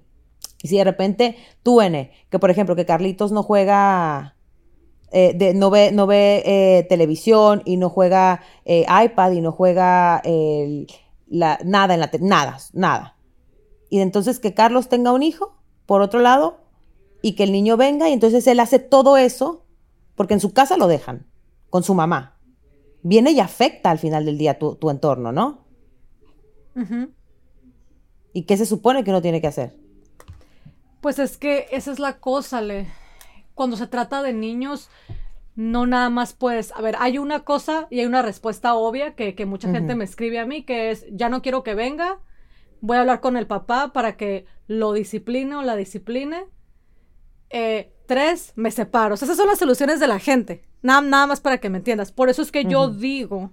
Y 0.62 0.68
si 0.68 0.78
de 0.78 0.84
repente 0.84 1.38
tú, 1.64 1.80
N, 1.80 2.12
que 2.30 2.38
por 2.38 2.52
ejemplo, 2.52 2.76
que 2.76 2.86
Carlitos 2.86 3.32
no 3.32 3.44
juega, 3.44 4.36
eh, 5.14 5.54
no 5.56 5.70
ve, 5.70 5.94
no 5.94 6.06
ve 6.06 6.44
eh, 6.46 6.86
televisión 6.90 7.62
y 7.64 7.78
no 7.78 7.90
juega 7.90 8.42
eh, 8.66 8.86
iPad 9.06 9.32
y 9.32 9.40
no 9.40 9.54
juega 9.54 10.22
la, 11.30 11.60
nada 11.64 11.94
en 11.94 12.00
la 12.02 12.12
nada, 12.20 12.58
nada. 12.74 13.16
Y 13.90 14.02
entonces 14.02 14.42
que 14.42 14.54
Carlos 14.54 14.90
tenga 14.90 15.14
un 15.14 15.24
hijo, 15.24 15.56
por 15.86 16.02
otro 16.02 16.20
lado, 16.20 16.58
y 17.22 17.36
que 17.36 17.44
el 17.44 17.54
niño 17.54 17.78
venga 17.78 18.10
y 18.10 18.14
entonces 18.14 18.46
él 18.48 18.60
hace 18.60 18.80
todo 18.80 19.16
eso 19.16 19.64
porque 20.16 20.34
en 20.34 20.42
su 20.42 20.52
casa 20.52 20.76
lo 20.76 20.88
dejan, 20.88 21.26
con 21.70 21.84
su 21.84 21.94
mamá 21.94 22.39
viene 23.04 23.32
y 23.32 23.40
afecta 23.40 23.92
al 23.92 24.00
final 24.00 24.26
del 24.26 24.38
día 24.38 24.60
tu, 24.60 24.90
entorno, 24.90 25.32
¿no? 25.32 25.66
¿Y 28.34 28.44
qué 28.44 28.58
se 28.58 28.66
supone 28.66 29.04
que 29.04 29.10
uno 29.10 29.22
tiene 29.22 29.42
que 29.42 29.48
hacer? 29.48 29.76
Pues 31.02 31.20
es 31.20 31.38
que 31.38 31.68
esa 31.72 31.92
es 31.92 32.00
la 32.00 32.20
cosa, 32.20 32.62
Le. 32.62 32.88
Cuando 33.54 33.76
se 33.76 33.88
trata 33.88 34.22
de 34.24 34.34
niños, 34.34 34.90
no 35.56 35.86
nada 35.86 36.10
más 36.10 36.34
puedes. 36.34 36.72
A 36.74 36.82
ver, 36.82 36.96
hay 37.00 37.18
una 37.18 37.42
cosa 37.42 37.88
y 37.90 38.00
hay 38.00 38.06
una 38.06 38.22
respuesta 38.22 38.76
obvia 38.76 39.16
que, 39.16 39.46
mucha 39.46 39.70
gente 39.72 39.96
me 39.96 40.06
escribe 40.06 40.40
a 40.40 40.46
mí, 40.46 40.64
que 40.64 40.92
es: 40.92 41.06
ya 41.12 41.30
no 41.30 41.42
quiero 41.42 41.64
que 41.64 41.76
venga, 41.76 42.20
voy 42.82 42.98
a 42.98 43.02
hablar 43.02 43.20
con 43.20 43.36
el 43.36 43.48
papá 43.48 43.92
para 43.94 44.16
que 44.16 44.46
lo 44.68 44.94
discipline 44.94 45.54
o 45.54 45.62
la 45.62 45.76
discipline. 45.76 46.46
Eh, 47.50 47.94
tres, 48.10 48.54
me 48.56 48.72
separo. 48.72 49.14
esas 49.14 49.38
son 49.38 49.46
las 49.46 49.60
soluciones 49.60 50.00
de 50.00 50.08
la 50.08 50.18
gente. 50.18 50.64
Nada, 50.82 51.02
nada 51.02 51.28
más 51.28 51.42
para 51.42 51.60
que 51.60 51.70
me 51.70 51.78
entiendas. 51.78 52.12
Por 52.12 52.28
eso 52.28 52.42
es 52.42 52.52
que 52.52 52.66
yo 52.66 52.90
digo 52.90 53.52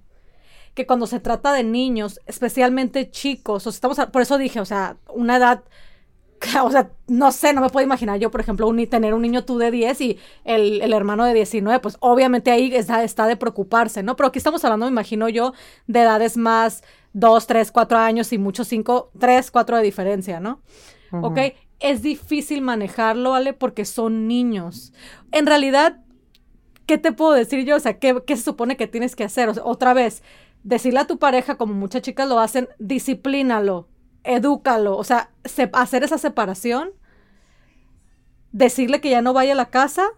que 0.73 0.87
cuando 0.87 1.07
se 1.07 1.21
trata 1.21 1.53
de 1.53 1.63
niños, 1.63 2.21
especialmente 2.25 3.11
chicos, 3.11 3.67
o 3.67 3.71
estamos 3.71 3.99
por 4.11 4.23
eso 4.23 4.39
dije, 4.39 4.59
o 4.59 4.65
sea, 4.65 4.97
una 5.13 5.37
edad, 5.37 5.63
o 6.65 6.71
sea, 6.71 6.91
no 7.07 7.33
sé, 7.33 7.53
no 7.53 7.61
me 7.61 7.69
puedo 7.69 7.85
imaginar 7.85 8.19
yo, 8.19 8.31
por 8.31 8.41
ejemplo, 8.41 8.73
tener 8.89 9.13
un 9.13 9.21
niño 9.21 9.45
tú 9.45 9.59
de 9.59 9.71
10 9.71 10.01
y 10.01 10.19
el, 10.45 10.91
hermano 10.95 11.27
de 11.27 11.35
19, 11.35 11.79
pues 11.81 11.99
obviamente 12.01 12.51
ahí 12.51 12.75
está, 12.75 13.05
está, 13.05 13.27
de 13.27 13.37
preocuparse, 13.37 14.03
¿no? 14.03 14.17
Pero 14.17 14.29
aquí 14.29 14.39
estamos 14.39 14.65
hablando, 14.65 14.87
me 14.87 14.93
imagino 14.93 15.29
yo, 15.29 15.53
de 15.87 16.01
edades 16.01 16.39
más 16.39 16.83
2, 17.13 17.47
3, 17.47 17.73
4 17.73 17.99
años 17.99 18.33
y 18.33 18.39
muchos 18.39 18.69
5, 18.69 19.11
3, 19.19 19.51
4 19.51 19.77
de 19.77 19.83
diferencia, 19.83 20.41
¿no? 20.41 20.63
Ok, 21.13 21.39
es 21.81 22.03
difícil 22.03 22.63
manejarlo, 22.63 23.31
¿vale? 23.31 23.53
Porque 23.53 23.85
son 23.85 24.27
niños. 24.27 24.93
En 25.33 25.47
realidad, 25.47 26.01
¿qué 26.87 26.99
te 26.99 27.13
puedo 27.13 27.33
decir 27.33 27.65
yo? 27.65 27.77
O 27.77 27.81
sea, 27.81 27.99
¿qué, 27.99 28.23
se 28.29 28.37
supone 28.37 28.77
que 28.77 28.87
tienes 28.87 29.17
que 29.17 29.25
hacer? 29.25 29.51
otra 29.63 29.93
vez, 29.93 30.23
decirle 30.63 31.01
a 31.01 31.07
tu 31.07 31.19
pareja, 31.19 31.57
como 31.57 31.75
muchas 31.75 32.03
chicas 32.03 32.29
lo 32.29 32.39
hacen, 32.39 32.69
disciplínalo, 32.79 33.89
edúcalo, 34.25 34.97
o 34.97 35.05
sea, 35.05 35.31
hacer 35.73 36.05
esa 36.05 36.19
separación, 36.19 36.91
decirle 38.53 39.01
que 39.01 39.11
ya 39.11 39.23
no 39.23 39.33
vaya 39.33 39.53
a 39.53 39.57
la 39.57 39.71
casa 39.71 40.09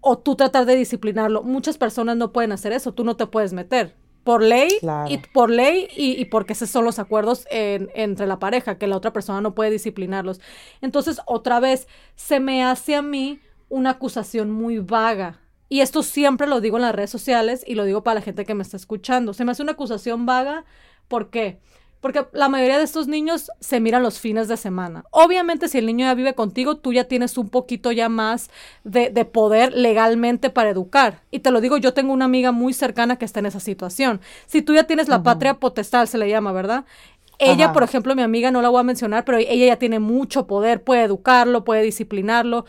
o 0.00 0.18
tú 0.18 0.36
tratar 0.36 0.66
de 0.66 0.76
disciplinarlo. 0.76 1.42
Muchas 1.42 1.78
personas 1.78 2.16
no 2.16 2.32
pueden 2.32 2.52
hacer 2.52 2.72
eso, 2.72 2.92
tú 2.92 3.04
no 3.04 3.16
te 3.16 3.26
puedes 3.26 3.52
meter. 3.52 3.94
Por 4.26 4.42
ley, 4.42 4.68
y 5.08 5.18
por 5.18 5.50
ley 5.50 5.88
y, 5.96 6.24
porque 6.26 6.52
esos 6.52 6.68
son 6.68 6.84
los 6.84 6.98
acuerdos 6.98 7.46
entre 7.50 8.26
la 8.26 8.38
pareja, 8.38 8.76
que 8.76 8.88
la 8.88 8.96
otra 8.96 9.12
persona 9.12 9.40
no 9.40 9.54
puede 9.54 9.70
disciplinarlos. 9.70 10.40
Entonces, 10.82 11.20
otra 11.26 11.60
vez, 11.60 11.86
se 12.16 12.40
me 12.40 12.64
hace 12.64 12.96
a 12.96 13.02
mí 13.02 13.40
una 13.68 13.90
acusación 13.90 14.50
muy 14.50 14.80
vaga. 14.80 15.40
Y 15.68 15.80
esto 15.80 16.02
siempre 16.02 16.46
lo 16.46 16.60
digo 16.60 16.76
en 16.76 16.82
las 16.82 16.94
redes 16.94 17.10
sociales 17.10 17.64
y 17.66 17.76
lo 17.76 17.84
digo 17.84 18.02
para 18.02 18.16
la 18.16 18.20
gente 18.20 18.44
que 18.44 18.54
me 18.54 18.62
está 18.62 18.76
escuchando. 18.76 19.32
Se 19.32 19.44
me 19.44 19.52
hace 19.52 19.62
una 19.62 19.72
acusación 19.72 20.26
vaga. 20.26 20.64
¿Por 21.08 21.30
qué? 21.30 21.60
Porque 22.06 22.24
la 22.34 22.48
mayoría 22.48 22.78
de 22.78 22.84
estos 22.84 23.08
niños 23.08 23.50
se 23.58 23.80
miran 23.80 24.04
los 24.04 24.20
fines 24.20 24.46
de 24.46 24.56
semana. 24.56 25.04
Obviamente, 25.10 25.66
si 25.66 25.78
el 25.78 25.86
niño 25.86 26.06
ya 26.06 26.14
vive 26.14 26.36
contigo, 26.36 26.76
tú 26.76 26.92
ya 26.92 27.02
tienes 27.02 27.36
un 27.36 27.48
poquito 27.48 27.90
ya 27.90 28.08
más 28.08 28.48
de, 28.84 29.10
poder 29.24 29.72
legalmente 29.72 30.48
para 30.48 30.70
educar. 30.70 31.22
Y 31.32 31.40
te 31.40 31.50
lo 31.50 31.60
digo, 31.60 31.78
yo 31.78 31.94
tengo 31.94 32.12
una 32.12 32.26
amiga 32.26 32.52
muy 32.52 32.74
cercana 32.74 33.16
que 33.16 33.24
está 33.24 33.40
en 33.40 33.46
esa 33.46 33.58
situación. 33.58 34.20
Si 34.46 34.62
tú 34.62 34.72
ya 34.72 34.84
tienes 34.84 35.08
la 35.08 35.24
patria 35.24 35.54
potestad, 35.54 36.06
se 36.06 36.16
le 36.16 36.28
llama, 36.28 36.52
¿verdad? 36.52 36.84
Ella, 37.40 37.72
por 37.72 37.82
ejemplo, 37.82 38.14
mi 38.14 38.22
amiga, 38.22 38.52
no 38.52 38.62
la 38.62 38.68
voy 38.68 38.78
a 38.78 38.84
mencionar, 38.84 39.24
pero 39.24 39.38
ella 39.38 39.66
ya 39.66 39.76
tiene 39.76 39.98
mucho 39.98 40.46
poder, 40.46 40.84
puede 40.84 41.02
educarlo, 41.02 41.64
puede 41.64 41.82
disciplinarlo. 41.82 42.66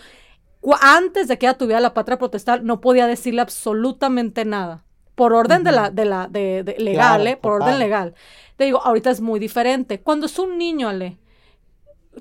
Antes 0.82 1.28
de 1.28 1.38
que 1.38 1.46
ella 1.46 1.60
tuviera 1.60 1.80
la 1.80 1.94
patria 1.94 2.18
potestad, 2.18 2.62
no 2.62 2.82
podía 2.82 3.06
decirle 3.06 3.42
absolutamente 3.42 4.46
nada. 4.46 4.87
Por 5.18 5.34
orden 5.34 5.64
de 5.64 5.72
la, 5.72 5.90
de 5.90 6.06
la, 6.06 6.28
de, 6.28 6.76
legal, 6.78 7.26
¿eh? 7.26 7.38
Por 7.38 7.54
orden 7.54 7.80
legal. 7.80 8.14
Te 8.56 8.66
digo, 8.66 8.84
ahorita 8.84 9.10
es 9.10 9.20
muy 9.20 9.40
diferente. 9.40 10.00
Cuando 10.00 10.28
es 10.28 10.38
un 10.38 10.60
niño, 10.60 10.90
Ale, 10.90 11.18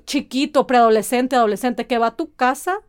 chiquito, 0.07 0.65
preadolescente, 0.65 1.35
adolescente, 1.35 1.85
que 1.85 1.99
va 1.99 2.07
a 2.07 2.15
tu 2.15 2.33
casa, 2.33 2.79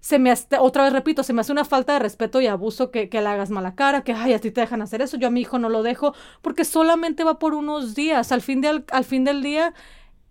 se 0.00 0.18
me 0.18 0.32
hace, 0.32 0.58
otra 0.58 0.82
vez 0.82 0.92
repito, 0.92 1.22
se 1.22 1.32
me 1.32 1.40
hace 1.40 1.52
una 1.52 1.64
falta 1.64 1.92
de 1.92 2.00
respeto 2.00 2.40
y 2.40 2.48
abuso 2.48 2.90
que, 2.90 3.08
que 3.08 3.20
le 3.20 3.28
hagas 3.28 3.50
mala 3.50 3.76
cara, 3.76 4.02
que, 4.02 4.12
ay, 4.12 4.32
a 4.32 4.40
ti 4.40 4.50
te 4.50 4.60
dejan 4.60 4.82
hacer 4.82 5.02
eso, 5.02 5.18
yo 5.18 5.28
a 5.28 5.30
mi 5.30 5.42
hijo 5.42 5.60
no 5.60 5.68
lo 5.68 5.84
dejo, 5.84 6.14
porque 6.42 6.64
solamente 6.64 7.22
va 7.22 7.38
por 7.38 7.54
unos 7.54 7.94
días. 7.94 8.32
Al 8.32 8.42
fin, 8.42 8.60
de, 8.60 8.82
al 8.90 9.04
fin 9.04 9.22
del 9.22 9.40
día, 9.40 9.72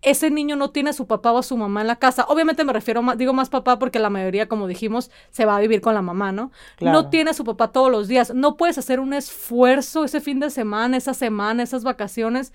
ese 0.04 0.30
niño 0.30 0.54
no 0.54 0.70
tiene 0.70 0.90
a 0.90 0.92
su 0.92 1.06
papá 1.06 1.32
o 1.32 1.38
a 1.38 1.42
su 1.42 1.56
mamá 1.56 1.80
en 1.80 1.86
la 1.86 1.96
casa. 1.96 2.26
Obviamente 2.28 2.64
me 2.64 2.72
refiero, 2.72 3.02
más, 3.02 3.18
digo 3.18 3.32
más 3.32 3.48
papá 3.48 3.78
porque 3.78 3.98
la 3.98 4.10
mayoría, 4.10 4.48
como 4.48 4.66
dijimos, 4.66 5.10
se 5.30 5.46
va 5.46 5.56
a 5.56 5.60
vivir 5.60 5.80
con 5.80 5.94
la 5.94 6.02
mamá, 6.02 6.30
¿no? 6.30 6.52
No 6.80 7.08
tiene 7.08 7.30
a 7.30 7.34
su 7.34 7.44
papá 7.44 7.68
todos 7.68 7.90
los 7.90 8.06
días. 8.06 8.34
No 8.34 8.56
puedes 8.56 8.78
hacer 8.78 9.00
un 9.00 9.14
esfuerzo 9.14 10.04
ese 10.04 10.20
fin 10.20 10.40
de 10.40 10.50
semana, 10.50 10.96
esa 10.96 11.14
semana, 11.14 11.62
esas 11.62 11.84
vacaciones, 11.84 12.52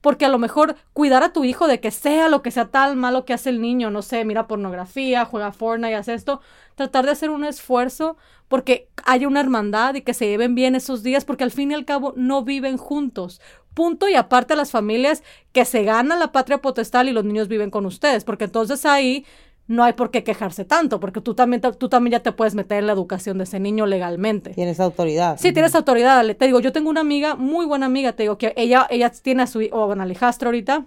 porque 0.00 0.24
a 0.24 0.28
lo 0.28 0.38
mejor 0.38 0.76
cuidar 0.92 1.22
a 1.22 1.32
tu 1.32 1.44
hijo 1.44 1.66
de 1.66 1.80
que 1.80 1.90
sea 1.90 2.28
lo 2.28 2.42
que 2.42 2.50
sea 2.50 2.66
tal 2.66 2.96
malo 2.96 3.24
que 3.24 3.32
hace 3.32 3.50
el 3.50 3.60
niño, 3.60 3.90
no 3.90 4.02
sé, 4.02 4.24
mira 4.24 4.46
pornografía, 4.46 5.24
juega 5.24 5.52
Fortnite, 5.52 5.94
hace 5.94 6.14
esto, 6.14 6.40
tratar 6.74 7.04
de 7.04 7.12
hacer 7.12 7.30
un 7.30 7.44
esfuerzo 7.44 8.16
porque 8.48 8.88
haya 9.04 9.26
una 9.26 9.40
hermandad 9.40 9.94
y 9.94 10.02
que 10.02 10.12
se 10.12 10.26
lleven 10.26 10.54
bien 10.54 10.74
esos 10.74 11.02
días, 11.02 11.24
porque 11.24 11.44
al 11.44 11.50
fin 11.50 11.70
y 11.70 11.74
al 11.74 11.86
cabo 11.86 12.12
no 12.16 12.44
viven 12.44 12.76
juntos. 12.76 13.40
Punto 13.74 14.08
y 14.08 14.14
aparte 14.14 14.56
las 14.56 14.70
familias 14.70 15.22
que 15.52 15.64
se 15.64 15.84
ganan 15.84 16.18
la 16.18 16.32
patria 16.32 16.58
potestad 16.58 17.04
y 17.06 17.12
los 17.12 17.24
niños 17.24 17.48
viven 17.48 17.70
con 17.70 17.86
ustedes, 17.86 18.24
porque 18.24 18.44
entonces 18.44 18.84
ahí 18.84 19.24
no 19.66 19.84
hay 19.84 19.92
por 19.92 20.10
qué 20.10 20.24
quejarse 20.24 20.64
tanto, 20.64 21.00
porque 21.00 21.20
tú 21.20 21.34
también, 21.34 21.62
tú 21.78 21.88
también 21.88 22.12
ya 22.12 22.20
te 22.20 22.32
puedes 22.32 22.54
meter 22.54 22.78
en 22.78 22.86
la 22.86 22.92
educación 22.92 23.38
de 23.38 23.44
ese 23.44 23.60
niño 23.60 23.86
legalmente. 23.86 24.50
Tienes 24.50 24.80
autoridad. 24.80 25.38
Sí, 25.38 25.52
tienes 25.52 25.74
autoridad. 25.74 26.24
Te 26.36 26.46
digo, 26.46 26.60
yo 26.60 26.72
tengo 26.72 26.90
una 26.90 27.00
amiga, 27.00 27.36
muy 27.36 27.64
buena 27.64 27.86
amiga, 27.86 28.12
te 28.12 28.24
digo, 28.24 28.38
que 28.38 28.52
ella, 28.56 28.86
ella 28.90 29.10
tiene 29.10 29.44
a 29.44 29.46
su, 29.46 29.66
o 29.70 29.86
bueno, 29.86 30.02
Alejastro 30.02 30.48
ahorita, 30.48 30.86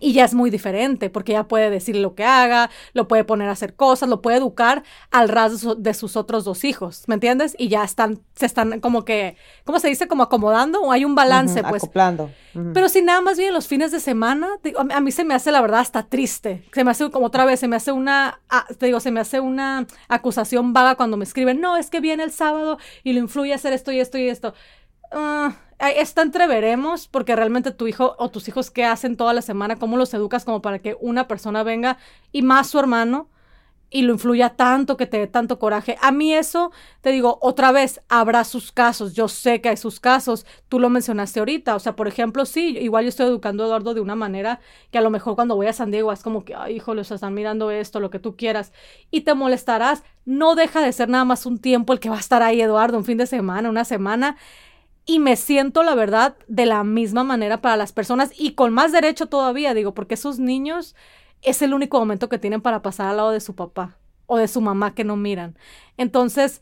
y 0.00 0.12
ya 0.12 0.24
es 0.24 0.34
muy 0.34 0.50
diferente, 0.50 1.10
porque 1.10 1.32
ella 1.32 1.48
puede 1.48 1.70
decir 1.70 1.96
lo 1.96 2.14
que 2.14 2.24
haga, 2.24 2.70
lo 2.92 3.08
puede 3.08 3.24
poner 3.24 3.48
a 3.48 3.52
hacer 3.52 3.74
cosas, 3.74 4.08
lo 4.08 4.22
puede 4.22 4.38
educar 4.38 4.82
al 5.10 5.28
ras 5.28 5.66
de 5.78 5.94
sus 5.94 6.16
otros 6.16 6.44
dos 6.44 6.64
hijos, 6.64 7.04
¿me 7.06 7.14
entiendes? 7.14 7.54
Y 7.58 7.68
ya 7.68 7.84
están, 7.84 8.20
se 8.34 8.46
están 8.46 8.80
como 8.80 9.04
que, 9.04 9.36
¿cómo 9.64 9.78
se 9.78 9.88
dice? 9.88 10.08
Como 10.08 10.22
acomodando 10.22 10.80
o 10.80 10.92
hay 10.92 11.04
un 11.04 11.14
balance, 11.14 11.62
pues. 11.62 11.82
Acoplando. 11.82 12.30
Pero 12.72 12.88
si 12.88 13.02
nada 13.02 13.20
más 13.20 13.36
bien 13.36 13.52
los 13.52 13.66
fines 13.66 13.92
de 13.92 14.00
semana, 14.00 14.48
a 14.90 15.00
mí 15.00 15.12
se 15.12 15.24
me 15.24 15.34
hace 15.34 15.52
la 15.52 15.60
verdad 15.60 15.80
hasta 15.80 16.04
triste. 16.04 16.64
Se 16.72 16.84
me 16.84 16.90
hace 16.90 17.10
como 17.10 17.26
otra 17.26 17.44
vez, 17.44 17.60
se 17.60 17.68
me 17.68 17.76
hace 17.76 17.92
una, 17.92 18.40
ah, 18.48 18.66
te 18.78 18.86
digo, 18.86 19.00
se 19.00 19.10
me 19.10 19.20
hace 19.20 19.40
una 19.40 19.86
acusación 20.08 20.72
vaga 20.72 20.94
cuando 20.94 21.16
me 21.16 21.24
escriben, 21.24 21.60
no, 21.60 21.76
es 21.76 21.90
que 21.90 22.00
viene 22.00 22.22
el 22.22 22.32
sábado 22.32 22.78
y 23.04 23.12
lo 23.12 23.20
influye 23.20 23.52
a 23.52 23.56
hacer 23.56 23.72
esto 23.72 23.92
y 23.92 24.00
esto 24.00 24.16
y 24.16 24.28
esto. 24.28 24.54
Uh, 25.12 25.52
esta 25.78 26.22
entreveremos 26.22 27.08
porque 27.08 27.36
realmente 27.36 27.70
tu 27.70 27.86
hijo 27.86 28.16
o 28.18 28.30
tus 28.30 28.48
hijos 28.48 28.70
qué 28.70 28.84
hacen 28.84 29.16
toda 29.16 29.34
la 29.34 29.42
semana, 29.42 29.76
cómo 29.76 29.96
los 29.96 30.12
educas 30.14 30.44
como 30.44 30.62
para 30.62 30.78
que 30.78 30.96
una 31.00 31.28
persona 31.28 31.62
venga 31.62 31.98
y 32.32 32.42
más 32.42 32.68
su 32.68 32.78
hermano 32.78 33.28
y 33.88 34.02
lo 34.02 34.12
influya 34.12 34.50
tanto 34.50 34.96
que 34.96 35.06
te 35.06 35.18
dé 35.18 35.26
tanto 35.26 35.58
coraje. 35.58 35.96
A 36.02 36.10
mí 36.10 36.34
eso, 36.34 36.72
te 37.02 37.10
digo, 37.10 37.38
otra 37.40 37.70
vez, 37.70 38.00
habrá 38.08 38.44
sus 38.44 38.72
casos. 38.72 39.14
Yo 39.14 39.28
sé 39.28 39.60
que 39.60 39.68
hay 39.68 39.76
sus 39.76 40.00
casos. 40.00 40.44
Tú 40.68 40.80
lo 40.80 40.90
mencionaste 40.90 41.38
ahorita. 41.38 41.76
O 41.76 41.78
sea, 41.78 41.94
por 41.94 42.08
ejemplo, 42.08 42.46
sí, 42.46 42.76
igual 42.78 43.04
yo 43.04 43.10
estoy 43.10 43.26
educando 43.26 43.62
a 43.62 43.66
Eduardo 43.66 43.94
de 43.94 44.00
una 44.00 44.16
manera 44.16 44.60
que 44.90 44.98
a 44.98 45.02
lo 45.02 45.10
mejor 45.10 45.36
cuando 45.36 45.54
voy 45.54 45.68
a 45.68 45.72
San 45.72 45.90
Diego 45.92 46.12
es 46.12 46.22
como 46.22 46.44
que, 46.44 46.54
ay, 46.54 46.76
hijo, 46.76 46.94
los 46.94 47.10
están 47.10 47.34
mirando 47.34 47.70
esto, 47.70 48.00
lo 48.00 48.10
que 48.10 48.18
tú 48.18 48.36
quieras. 48.36 48.72
Y 49.10 49.20
te 49.20 49.34
molestarás. 49.34 50.02
No 50.24 50.56
deja 50.56 50.82
de 50.82 50.92
ser 50.92 51.08
nada 51.08 51.24
más 51.24 51.46
un 51.46 51.58
tiempo 51.58 51.92
el 51.92 52.00
que 52.00 52.10
va 52.10 52.16
a 52.16 52.20
estar 52.20 52.42
ahí, 52.42 52.60
Eduardo, 52.60 52.98
un 52.98 53.04
fin 53.04 53.18
de 53.18 53.26
semana, 53.26 53.70
una 53.70 53.84
semana 53.84 54.36
y 55.06 55.20
me 55.20 55.36
siento, 55.36 55.84
la 55.84 55.94
verdad, 55.94 56.36
de 56.48 56.66
la 56.66 56.82
misma 56.82 57.22
manera 57.22 57.62
para 57.62 57.76
las 57.76 57.92
personas 57.92 58.32
y 58.36 58.54
con 58.54 58.72
más 58.74 58.90
derecho 58.90 59.26
todavía, 59.26 59.72
digo, 59.72 59.94
porque 59.94 60.14
esos 60.14 60.40
niños 60.40 60.96
es 61.42 61.62
el 61.62 61.74
único 61.74 61.98
momento 61.98 62.28
que 62.28 62.38
tienen 62.38 62.60
para 62.60 62.82
pasar 62.82 63.08
al 63.08 63.18
lado 63.18 63.30
de 63.30 63.40
su 63.40 63.54
papá 63.54 63.96
o 64.26 64.36
de 64.36 64.48
su 64.48 64.60
mamá 64.60 64.94
que 64.94 65.04
no 65.04 65.16
miran. 65.16 65.56
Entonces, 65.96 66.60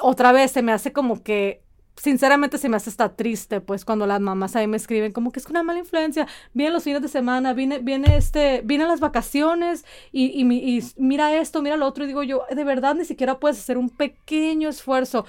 otra 0.00 0.32
vez 0.32 0.50
se 0.50 0.62
me 0.62 0.72
hace 0.72 0.92
como 0.92 1.22
que, 1.22 1.62
sinceramente 1.96 2.58
se 2.58 2.68
me 2.68 2.76
hace 2.76 2.90
hasta 2.90 3.14
triste, 3.16 3.60
pues 3.60 3.84
cuando 3.84 4.06
las 4.06 4.20
mamás 4.20 4.56
ahí 4.56 4.66
me 4.66 4.76
escriben 4.76 5.12
como 5.12 5.30
que 5.30 5.38
es 5.38 5.46
una 5.46 5.62
mala 5.62 5.78
influencia, 5.78 6.26
vienen 6.52 6.72
los 6.72 6.82
fines 6.84 7.02
de 7.02 7.08
semana, 7.08 7.52
viene, 7.52 7.78
viene 7.78 8.16
este, 8.16 8.62
vienen 8.64 8.88
las 8.88 9.00
vacaciones 9.00 9.84
y, 10.10 10.24
y, 10.26 10.42
y 10.42 10.82
mira 10.96 11.36
esto, 11.36 11.62
mira 11.62 11.76
lo 11.76 11.86
otro, 11.86 12.04
y 12.04 12.08
digo 12.08 12.22
yo, 12.22 12.44
de 12.50 12.64
verdad 12.64 12.94
ni 12.94 13.04
siquiera 13.04 13.38
puedes 13.38 13.58
hacer 13.58 13.78
un 13.78 13.90
pequeño 13.90 14.68
esfuerzo 14.68 15.24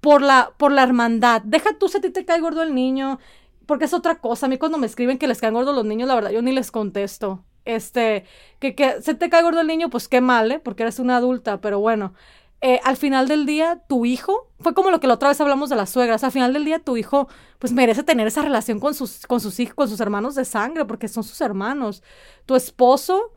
por 0.00 0.22
la, 0.22 0.52
por 0.56 0.72
la 0.72 0.82
hermandad. 0.82 1.42
Deja 1.44 1.78
tú 1.78 1.88
si 1.88 1.98
a 1.98 2.00
ti 2.00 2.10
te 2.10 2.24
cae 2.24 2.40
gordo 2.40 2.62
el 2.62 2.74
niño, 2.74 3.18
porque 3.66 3.86
es 3.86 3.94
otra 3.94 4.16
cosa. 4.16 4.46
A 4.46 4.48
mí 4.48 4.58
cuando 4.58 4.78
me 4.78 4.86
escriben 4.86 5.18
que 5.18 5.28
les 5.28 5.40
caen 5.40 5.54
gordos 5.54 5.74
los 5.74 5.84
niños, 5.84 6.08
la 6.08 6.14
verdad, 6.14 6.30
yo 6.30 6.42
ni 6.42 6.52
les 6.52 6.70
contesto. 6.70 7.44
Este, 7.64 8.24
que, 8.60 8.74
que 8.74 9.02
se 9.02 9.14
te 9.14 9.28
cae 9.28 9.42
gordo 9.42 9.60
el 9.60 9.66
niño, 9.66 9.90
pues 9.90 10.08
qué 10.08 10.20
mal, 10.20 10.50
¿eh? 10.50 10.58
Porque 10.58 10.84
eres 10.84 10.98
una 10.98 11.16
adulta, 11.18 11.60
pero 11.60 11.80
bueno. 11.80 12.14
Eh, 12.60 12.80
al 12.82 12.96
final 12.96 13.28
del 13.28 13.46
día, 13.46 13.84
tu 13.88 14.04
hijo, 14.04 14.48
fue 14.58 14.74
como 14.74 14.90
lo 14.90 14.98
que 14.98 15.06
la 15.06 15.14
otra 15.14 15.28
vez 15.28 15.40
hablamos 15.40 15.70
de 15.70 15.76
las 15.76 15.90
suegras, 15.90 16.24
al 16.24 16.32
final 16.32 16.52
del 16.52 16.64
día 16.64 16.80
tu 16.80 16.96
hijo, 16.96 17.28
pues 17.60 17.72
merece 17.72 18.02
tener 18.02 18.26
esa 18.26 18.42
relación 18.42 18.80
con 18.80 18.94
sus, 18.94 19.26
con 19.26 19.40
sus 19.40 19.60
hijos, 19.60 19.76
con 19.76 19.88
sus 19.88 20.00
hermanos 20.00 20.34
de 20.34 20.44
sangre, 20.44 20.84
porque 20.84 21.06
son 21.06 21.22
sus 21.22 21.40
hermanos. 21.40 22.02
Tu 22.46 22.56
esposo, 22.56 23.32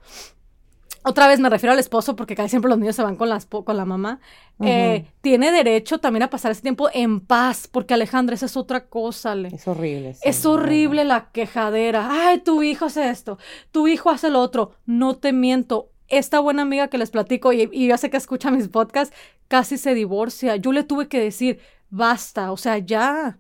otra 1.04 1.28
vez 1.28 1.40
me 1.40 1.50
refiero 1.50 1.74
al 1.74 1.80
esposo 1.80 2.16
porque 2.16 2.36
casi 2.36 2.50
siempre 2.50 2.70
los 2.70 2.78
niños 2.78 2.96
se 2.96 3.04
van 3.04 3.16
con, 3.16 3.30
las, 3.30 3.46
con 3.46 3.76
la 3.76 3.86
mamá, 3.86 4.20
eh, 4.60 5.06
tiene 5.22 5.52
derecho 5.52 6.00
también 6.00 6.24
a 6.24 6.30
pasar 6.30 6.52
ese 6.52 6.62
tiempo 6.62 6.90
en 6.94 7.20
paz, 7.20 7.68
porque 7.68 7.94
Alejandra, 7.94 8.36
esa 8.36 8.46
es 8.46 8.56
otra 8.56 8.86
cosa. 8.86 9.34
Es 9.34 9.68
horrible. 9.68 10.16
es 10.22 10.46
horrible 10.46 11.04
la 11.04 11.32
quejadera. 11.32 12.08
Ay, 12.12 12.40
tu 12.40 12.62
hijo 12.62 12.86
hace 12.86 13.10
esto, 13.10 13.38
tu 13.72 13.88
hijo 13.88 14.10
hace 14.10 14.30
lo 14.30 14.40
otro. 14.40 14.74
No 14.86 15.16
te 15.16 15.34
miento. 15.34 15.90
Esta 16.08 16.40
buena 16.40 16.64
amiga 16.64 16.90
que 16.90 16.98
les 16.98 17.10
platico, 17.10 17.54
y, 17.54 17.70
y 17.72 17.88
yo 17.88 17.98
sé 17.98 18.10
que 18.10 18.18
escucha 18.18 18.52
mis 18.52 18.68
podcasts, 18.68 19.16
casi 19.48 19.78
se 19.78 19.96
divorcia. 19.96 20.58
Yo 20.58 20.74
le 20.74 20.84
tuve 20.84 21.08
que 21.08 21.20
decir, 21.22 21.60
basta, 21.90 22.52
o 22.52 22.58
sea, 22.58 22.78
ya 22.78 23.40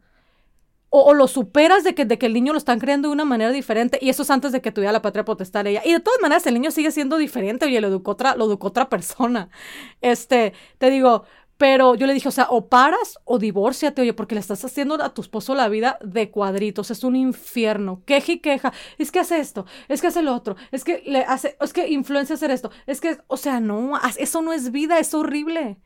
o, 0.93 1.13
lo 1.13 1.27
superas 1.29 1.85
de 1.85 1.95
que, 1.95 2.03
de 2.03 2.17
que 2.17 2.25
el 2.25 2.33
niño 2.33 2.51
lo 2.51 2.57
están 2.57 2.77
creando 2.77 3.07
de 3.07 3.13
una 3.13 3.23
manera 3.23 3.51
diferente, 3.51 3.97
y 4.01 4.09
eso 4.09 4.23
es 4.23 4.29
antes 4.29 4.51
de 4.51 4.61
que 4.61 4.73
tuviera 4.73 4.91
la 4.91 5.01
patria 5.01 5.23
potestad 5.23 5.65
ella. 5.65 5.81
Y 5.85 5.93
de 5.93 6.01
todas 6.01 6.19
maneras, 6.21 6.45
el 6.47 6.53
niño 6.53 6.69
sigue 6.69 6.91
siendo 6.91 7.17
diferente, 7.17 7.65
oye, 7.65 7.79
lo 7.79 7.87
educó 7.87 8.11
otra, 8.11 8.35
lo 8.35 8.45
educó 8.45 8.67
otra 8.67 8.89
persona. 8.89 9.49
Este, 10.01 10.53
te 10.79 10.89
digo, 10.89 11.23
pero 11.61 11.95
yo 11.95 12.07
le 12.07 12.13
dije, 12.13 12.27
o 12.27 12.31
sea, 12.31 12.47
o 12.49 12.67
paras 12.67 13.19
o 13.23 13.39
divórciate, 13.39 14.01
oye, 14.01 14.13
porque 14.13 14.35
le 14.35 14.41
estás 14.41 14.65
haciendo 14.65 14.95
a 15.01 15.13
tu 15.13 15.21
esposo 15.21 15.55
la 15.55 15.69
vida 15.69 15.97
de 16.03 16.29
cuadritos, 16.29 16.91
es 16.91 17.03
un 17.05 17.15
infierno. 17.15 18.01
Queja 18.05 18.33
y 18.33 18.39
queja, 18.39 18.73
es 18.97 19.11
que 19.11 19.19
hace 19.19 19.39
esto, 19.39 19.65
es 19.87 20.01
que 20.01 20.07
hace 20.07 20.23
lo 20.23 20.35
otro, 20.35 20.57
es 20.71 20.83
que 20.83 21.03
le 21.05 21.19
hace, 21.19 21.55
es 21.61 21.71
que 21.71 21.87
influencia 21.87 22.33
hacer 22.33 22.51
esto, 22.51 22.71
es 22.85 22.99
que, 22.99 23.19
o 23.27 23.37
sea, 23.37 23.59
no, 23.59 23.93
eso 24.17 24.41
no 24.41 24.51
es 24.51 24.71
vida, 24.71 24.99
es 24.99 25.13
horrible. 25.13 25.77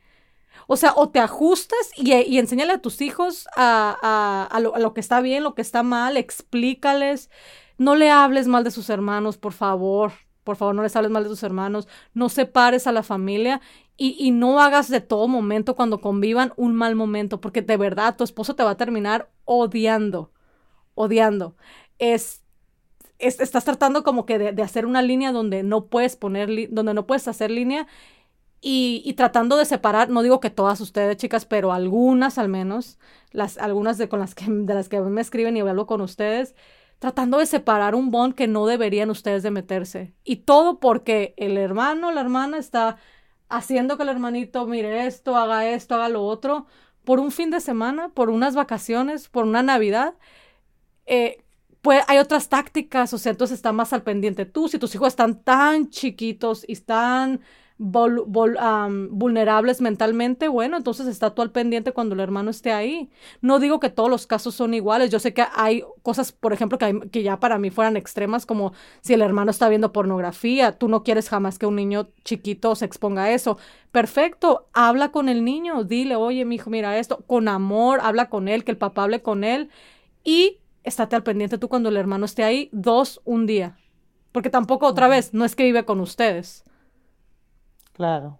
O 0.66 0.76
sea, 0.76 0.92
o 0.96 1.08
te 1.10 1.20
ajustas 1.20 1.90
y, 1.96 2.12
y 2.14 2.38
enséñale 2.38 2.72
a 2.72 2.78
tus 2.82 3.00
hijos 3.00 3.46
a, 3.56 4.48
a, 4.50 4.60
lo, 4.60 4.94
que 4.94 5.00
está 5.00 5.20
bien, 5.20 5.44
lo 5.44 5.54
que 5.54 5.62
está 5.62 5.82
mal, 5.82 6.16
explícales. 6.16 7.30
No 7.78 7.94
le 7.94 8.10
hables 8.10 8.46
mal 8.46 8.64
de 8.64 8.70
sus 8.70 8.90
hermanos, 8.90 9.38
por 9.38 9.52
favor. 9.52 10.12
Por 10.44 10.56
favor, 10.56 10.74
no 10.74 10.82
les 10.82 10.94
hables 10.96 11.10
mal 11.10 11.24
de 11.24 11.30
tus 11.30 11.42
hermanos. 11.42 11.88
No 12.14 12.28
separes 12.28 12.86
a 12.86 12.92
la 12.92 13.02
familia 13.02 13.60
y, 13.96 14.16
y 14.18 14.30
no 14.30 14.60
hagas 14.60 14.88
de 14.88 15.00
todo 15.00 15.28
momento 15.28 15.74
cuando 15.76 16.00
convivan 16.00 16.52
un 16.56 16.74
mal 16.74 16.94
momento, 16.94 17.40
porque 17.40 17.62
de 17.62 17.76
verdad 17.76 18.16
tu 18.16 18.24
esposo 18.24 18.54
te 18.54 18.62
va 18.62 18.70
a 18.70 18.76
terminar 18.76 19.30
odiando 19.44 20.32
odiando. 20.96 21.54
Es, 21.98 22.42
estás 23.18 23.64
tratando 23.64 24.02
como 24.02 24.26
que 24.26 24.38
de, 24.38 24.62
hacer 24.62 24.84
una 24.84 25.02
línea 25.02 25.30
donde 25.30 25.62
no 25.62 25.86
puedes 25.86 26.16
poner, 26.16 26.50
donde 26.70 26.94
no 26.94 27.06
puedes 27.06 27.28
hacer 27.28 27.52
línea 27.52 27.86
y, 28.68 29.12
tratando 29.12 29.56
de 29.56 29.64
separar, 29.64 30.10
no 30.10 30.22
digo 30.22 30.40
que 30.40 30.50
todas 30.50 30.80
ustedes, 30.80 31.16
chicas, 31.18 31.44
pero 31.44 31.72
algunas 31.72 32.36
al 32.36 32.48
menos, 32.48 32.98
las, 33.30 33.58
algunas 33.58 33.96
de, 33.96 34.08
con 34.08 34.18
las 34.18 34.34
que, 34.34 34.46
de 34.48 34.74
las 34.74 34.88
que 34.88 35.00
me 35.00 35.20
escriben 35.20 35.56
y 35.56 35.60
hablo 35.60 35.86
con 35.86 36.00
ustedes, 36.00 36.56
tratando 36.98 37.38
de 37.38 37.46
separar 37.46 37.94
un 37.94 38.10
bond 38.10 38.34
que 38.34 38.48
no 38.48 38.66
deberían 38.66 39.08
ustedes 39.08 39.44
de 39.44 39.52
meterse. 39.52 40.14
Y 40.24 40.38
todo 40.38 40.80
porque 40.80 41.32
el 41.36 41.56
hermano, 41.58 42.10
la 42.10 42.22
hermana 42.22 42.58
está 42.58 42.96
haciendo 43.48 43.96
que 43.96 44.02
el 44.02 44.08
hermanito 44.08 44.66
mire 44.66 45.06
esto, 45.06 45.36
haga 45.36 45.68
esto, 45.68 45.94
haga 45.94 46.08
lo 46.08 46.24
otro, 46.24 46.66
por 47.04 47.20
un 47.20 47.30
fin 47.30 47.52
de 47.52 47.60
semana, 47.60 48.08
por 48.08 48.30
unas 48.30 48.56
vacaciones, 48.56 49.28
por 49.28 49.44
una 49.44 49.62
Navidad. 49.62 50.14
Eh, 51.06 51.44
pues 51.82 52.02
hay 52.08 52.18
otras 52.18 52.48
tácticas, 52.48 53.14
o 53.14 53.18
sea, 53.18 53.30
entonces 53.30 53.58
está 53.58 53.70
más 53.70 53.92
al 53.92 54.02
pendiente 54.02 54.44
tú. 54.44 54.66
Si 54.66 54.80
tus 54.80 54.92
hijos 54.96 55.06
están 55.06 55.40
tan 55.44 55.88
chiquitos 55.88 56.64
y 56.66 56.72
están 56.72 57.42
vulnerables 57.78 59.82
mentalmente, 59.82 60.48
bueno, 60.48 60.78
entonces 60.78 61.06
está 61.06 61.34
tú 61.34 61.42
al 61.42 61.50
pendiente 61.50 61.92
cuando 61.92 62.14
el 62.14 62.20
hermano 62.20 62.50
esté 62.50 62.72
ahí. 62.72 63.10
No 63.42 63.58
digo 63.58 63.80
que 63.80 63.90
todos 63.90 64.08
los 64.08 64.26
casos 64.26 64.54
son 64.54 64.72
iguales. 64.72 65.10
Yo 65.10 65.18
sé 65.18 65.34
que 65.34 65.44
hay 65.54 65.84
cosas, 66.02 66.32
por 66.32 66.52
ejemplo, 66.52 66.78
que, 66.78 67.08
que 67.10 67.22
ya 67.22 67.38
para 67.38 67.58
mí 67.58 67.70
fueran 67.70 67.96
extremas, 67.96 68.46
como 68.46 68.72
si 69.02 69.14
el 69.14 69.22
hermano 69.22 69.50
está 69.50 69.68
viendo 69.68 69.92
pornografía, 69.92 70.78
tú 70.78 70.88
no 70.88 71.02
quieres 71.02 71.28
jamás 71.28 71.58
que 71.58 71.66
un 71.66 71.76
niño 71.76 72.08
chiquito 72.24 72.74
se 72.74 72.86
exponga 72.86 73.24
a 73.24 73.32
eso. 73.32 73.58
Perfecto, 73.92 74.68
habla 74.72 75.10
con 75.10 75.28
el 75.28 75.44
niño, 75.44 75.84
dile, 75.84 76.16
oye, 76.16 76.44
mi 76.44 76.56
hijo, 76.56 76.70
mira 76.70 76.98
esto, 76.98 77.24
con 77.26 77.48
amor, 77.48 78.00
habla 78.02 78.30
con 78.30 78.48
él, 78.48 78.64
que 78.64 78.70
el 78.70 78.78
papá 78.78 79.04
hable 79.04 79.22
con 79.22 79.44
él 79.44 79.70
y 80.24 80.58
estate 80.82 81.16
al 81.16 81.22
pendiente 81.22 81.58
tú 81.58 81.68
cuando 81.68 81.88
el 81.88 81.96
hermano 81.96 82.24
esté 82.24 82.44
ahí, 82.44 82.68
dos, 82.72 83.20
un 83.24 83.46
día. 83.46 83.78
Porque 84.32 84.50
tampoco 84.50 84.86
otra 84.86 85.08
vez, 85.08 85.34
no 85.34 85.44
es 85.44 85.56
que 85.56 85.64
vive 85.64 85.84
con 85.84 86.00
ustedes. 86.00 86.64
Claro. 87.96 88.38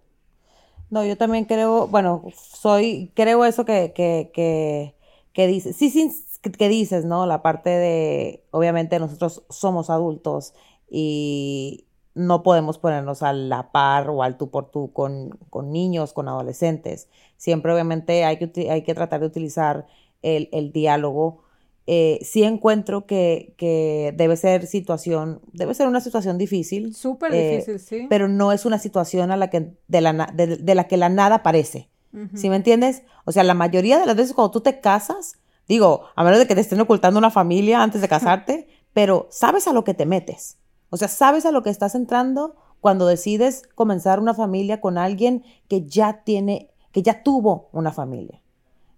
No, 0.89 1.05
yo 1.05 1.17
también 1.17 1.45
creo, 1.45 1.87
bueno, 1.87 2.23
soy, 2.35 3.11
creo 3.15 3.45
eso 3.45 3.65
que, 3.65 3.93
que, 3.95 4.31
que, 4.33 4.95
que 5.33 5.47
dices, 5.47 5.75
sí, 5.77 5.89
sí, 5.91 6.11
que 6.57 6.69
dices, 6.69 7.05
¿no? 7.05 7.25
La 7.27 7.41
parte 7.43 7.69
de, 7.71 8.45
obviamente 8.51 8.99
nosotros 8.99 9.43
somos 9.49 9.89
adultos 9.89 10.53
y 10.89 11.87
no 12.15 12.43
podemos 12.43 12.79
ponernos 12.79 13.23
a 13.23 13.33
la 13.33 13.71
par 13.71 14.09
o 14.09 14.23
al 14.23 14.37
tú 14.37 14.51
por 14.51 14.71
tú 14.71 14.93
con, 14.93 15.31
con 15.49 15.71
niños, 15.71 16.13
con 16.13 16.29
adolescentes. 16.29 17.09
Siempre 17.37 17.73
obviamente 17.73 18.25
hay 18.25 18.37
que, 18.39 18.71
hay 18.71 18.83
que 18.83 18.95
tratar 18.95 19.21
de 19.21 19.27
utilizar 19.27 19.87
el, 20.23 20.49
el 20.53 20.71
diálogo 20.73 21.43
eh, 21.89 22.19
sí 22.21 22.43
encuentro 22.43 23.05
que, 23.05 23.53
que, 23.57 24.13
debe 24.17 24.35
ser 24.35 24.67
situación, 24.67 25.39
debe 25.53 25.73
ser 25.73 25.87
una 25.87 26.01
situación 26.01 26.37
difícil. 26.37 26.93
Súper 26.93 27.33
eh, 27.33 27.51
difícil, 27.51 27.79
sí. 27.79 28.07
Pero 28.09 28.27
no 28.27 28.51
es 28.51 28.65
una 28.65 28.77
situación 28.77 29.31
a 29.31 29.37
la 29.37 29.49
que, 29.49 29.71
de, 29.87 30.01
la, 30.01 30.31
de, 30.33 30.75
la 30.75 30.83
que 30.87 30.97
la 30.97 31.07
nada 31.07 31.43
parece. 31.43 31.89
¿Sí 32.33 32.49
me 32.49 32.55
entiendes? 32.55 33.03
O 33.25 33.31
sea, 33.31 33.43
la 33.43 33.53
mayoría 33.53 33.99
de 33.99 34.07
las 34.07 34.15
veces 34.15 34.33
cuando 34.33 34.49
tú 34.49 34.61
te 34.61 34.79
casas, 34.79 35.37
digo, 35.67 36.05
a 36.15 36.23
menos 36.23 36.39
de 36.39 36.47
que 36.47 36.55
te 36.55 36.61
estén 36.61 36.81
ocultando 36.81 37.19
una 37.19 37.29
familia 37.29 37.83
antes 37.83 38.01
de 38.01 38.07
casarte, 38.07 38.67
pero 38.93 39.27
sabes 39.29 39.67
a 39.67 39.73
lo 39.73 39.83
que 39.83 39.93
te 39.93 40.07
metes. 40.07 40.57
O 40.89 40.97
sea, 40.97 41.09
sabes 41.09 41.45
a 41.45 41.51
lo 41.51 41.61
que 41.61 41.69
estás 41.69 41.93
entrando 41.93 42.55
cuando 42.81 43.05
decides 43.05 43.63
comenzar 43.75 44.19
una 44.19 44.33
familia 44.33 44.81
con 44.81 44.97
alguien 44.97 45.43
que 45.67 45.85
ya 45.85 46.23
tiene, 46.23 46.71
que 46.91 47.03
ya 47.03 47.21
tuvo 47.21 47.69
una 47.71 47.91
familia. 47.91 48.41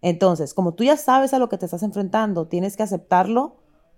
Entonces, 0.01 0.53
como 0.53 0.73
tú 0.73 0.83
ya 0.83 0.97
sabes 0.97 1.33
a 1.33 1.39
lo 1.39 1.49
que 1.49 1.57
te 1.57 1.65
estás 1.65 1.83
enfrentando, 1.83 2.47
tienes 2.47 2.77
que 2.77 2.83
aceptarlo 2.83 3.55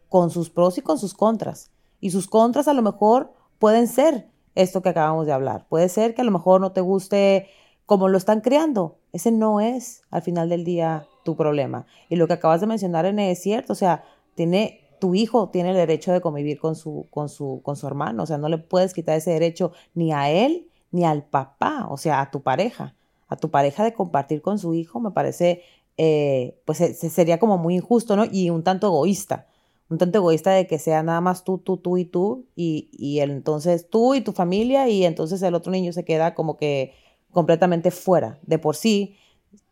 con 0.10 0.30
sus 0.30 0.50
pros 0.50 0.78
y 0.78 0.82
con 0.82 0.98
sus 0.98 1.14
contras. 1.14 1.72
Y 2.00 2.12
sus 2.12 2.28
contras 2.28 2.68
a 2.68 2.74
lo 2.74 2.82
mejor 2.82 3.34
pueden 3.60 3.88
ser 3.88 4.28
esto 4.56 4.82
que 4.82 4.90
acabamos 4.90 5.26
de 5.26 5.34
hablar. 5.34 5.66
Puede 5.70 5.90
ser 5.90 6.14
que 6.14 6.22
a 6.22 6.26
lo 6.26 6.32
mejor 6.32 6.60
no 6.60 6.72
te 6.72 6.82
guste 6.82 7.48
cómo 7.86 8.08
lo 8.08 8.18
están 8.18 8.42
creando. 8.42 8.98
Ese 9.14 9.32
no 9.32 9.62
es 9.62 10.02
al 10.10 10.22
final 10.22 10.50
del 10.50 10.66
día 10.66 11.06
tu 11.24 11.36
problema. 11.36 11.86
Y 12.10 12.16
lo 12.16 12.28
que 12.28 12.34
acabas 12.34 12.62
de 12.62 12.68
mencionar 12.68 13.06
en 13.06 13.20
es 13.20 13.42
cierto, 13.42 13.74
o 13.74 13.76
sea, 13.76 14.04
tiene 14.36 14.82
tu 15.02 15.16
hijo 15.16 15.50
tiene 15.50 15.72
el 15.72 15.76
derecho 15.76 16.14
de 16.14 16.22
convivir 16.22 16.60
con 16.60 16.76
su 16.76 17.08
con 17.10 17.28
su 17.28 17.62
con 17.64 17.76
su 17.76 17.88
hermano, 17.88 18.24
o 18.24 18.26
sea, 18.28 18.38
no 18.38 18.48
le 18.48 18.60
puedes 18.60 18.94
quitar 18.94 19.18
ese 19.18 19.32
derecho 19.32 19.74
ni 19.96 20.14
a 20.14 20.30
él 20.30 20.68
ni 20.92 21.04
al 21.06 21.24
papá, 21.24 21.88
o 21.90 21.98
sea, 21.98 22.22
a 22.22 22.30
tu 22.30 22.44
pareja, 22.44 22.94
a 23.28 23.36
tu 23.36 23.50
pareja 23.50 23.84
de 23.84 23.94
compartir 23.94 24.42
con 24.44 24.60
su 24.60 24.76
hijo, 24.76 25.00
me 25.00 25.12
parece 25.12 25.64
eh, 26.04 26.60
pues 26.66 26.80
sería 26.80 27.38
como 27.38 27.60
muy 27.60 27.76
injusto, 27.76 28.16
¿no? 28.16 28.26
Y 28.26 28.50
un 28.50 28.64
tanto 28.64 28.88
egoísta, 28.88 29.46
un 29.88 30.00
tanto 30.00 30.18
egoísta 30.18 30.50
de 30.50 30.66
que 30.66 30.80
sea 30.80 31.04
nada 31.04 31.22
más 31.22 31.44
tú, 31.44 31.60
tú, 31.60 31.78
tú 31.78 32.00
y 32.00 32.06
tú, 32.06 32.48
y, 32.56 32.90
y 32.92 33.20
entonces 33.20 33.88
tú 33.88 34.16
y 34.16 34.22
tu 34.22 34.32
familia, 34.32 34.90
y 34.90 35.06
entonces 35.06 35.44
el 35.44 35.54
otro 35.54 35.72
niño 35.72 35.94
se 35.94 36.04
queda 36.04 36.34
como 36.34 36.58
que 36.58 36.96
completamente 37.30 37.92
fuera. 37.92 38.40
De 38.42 38.58
por 38.58 38.76
sí, 38.76 39.16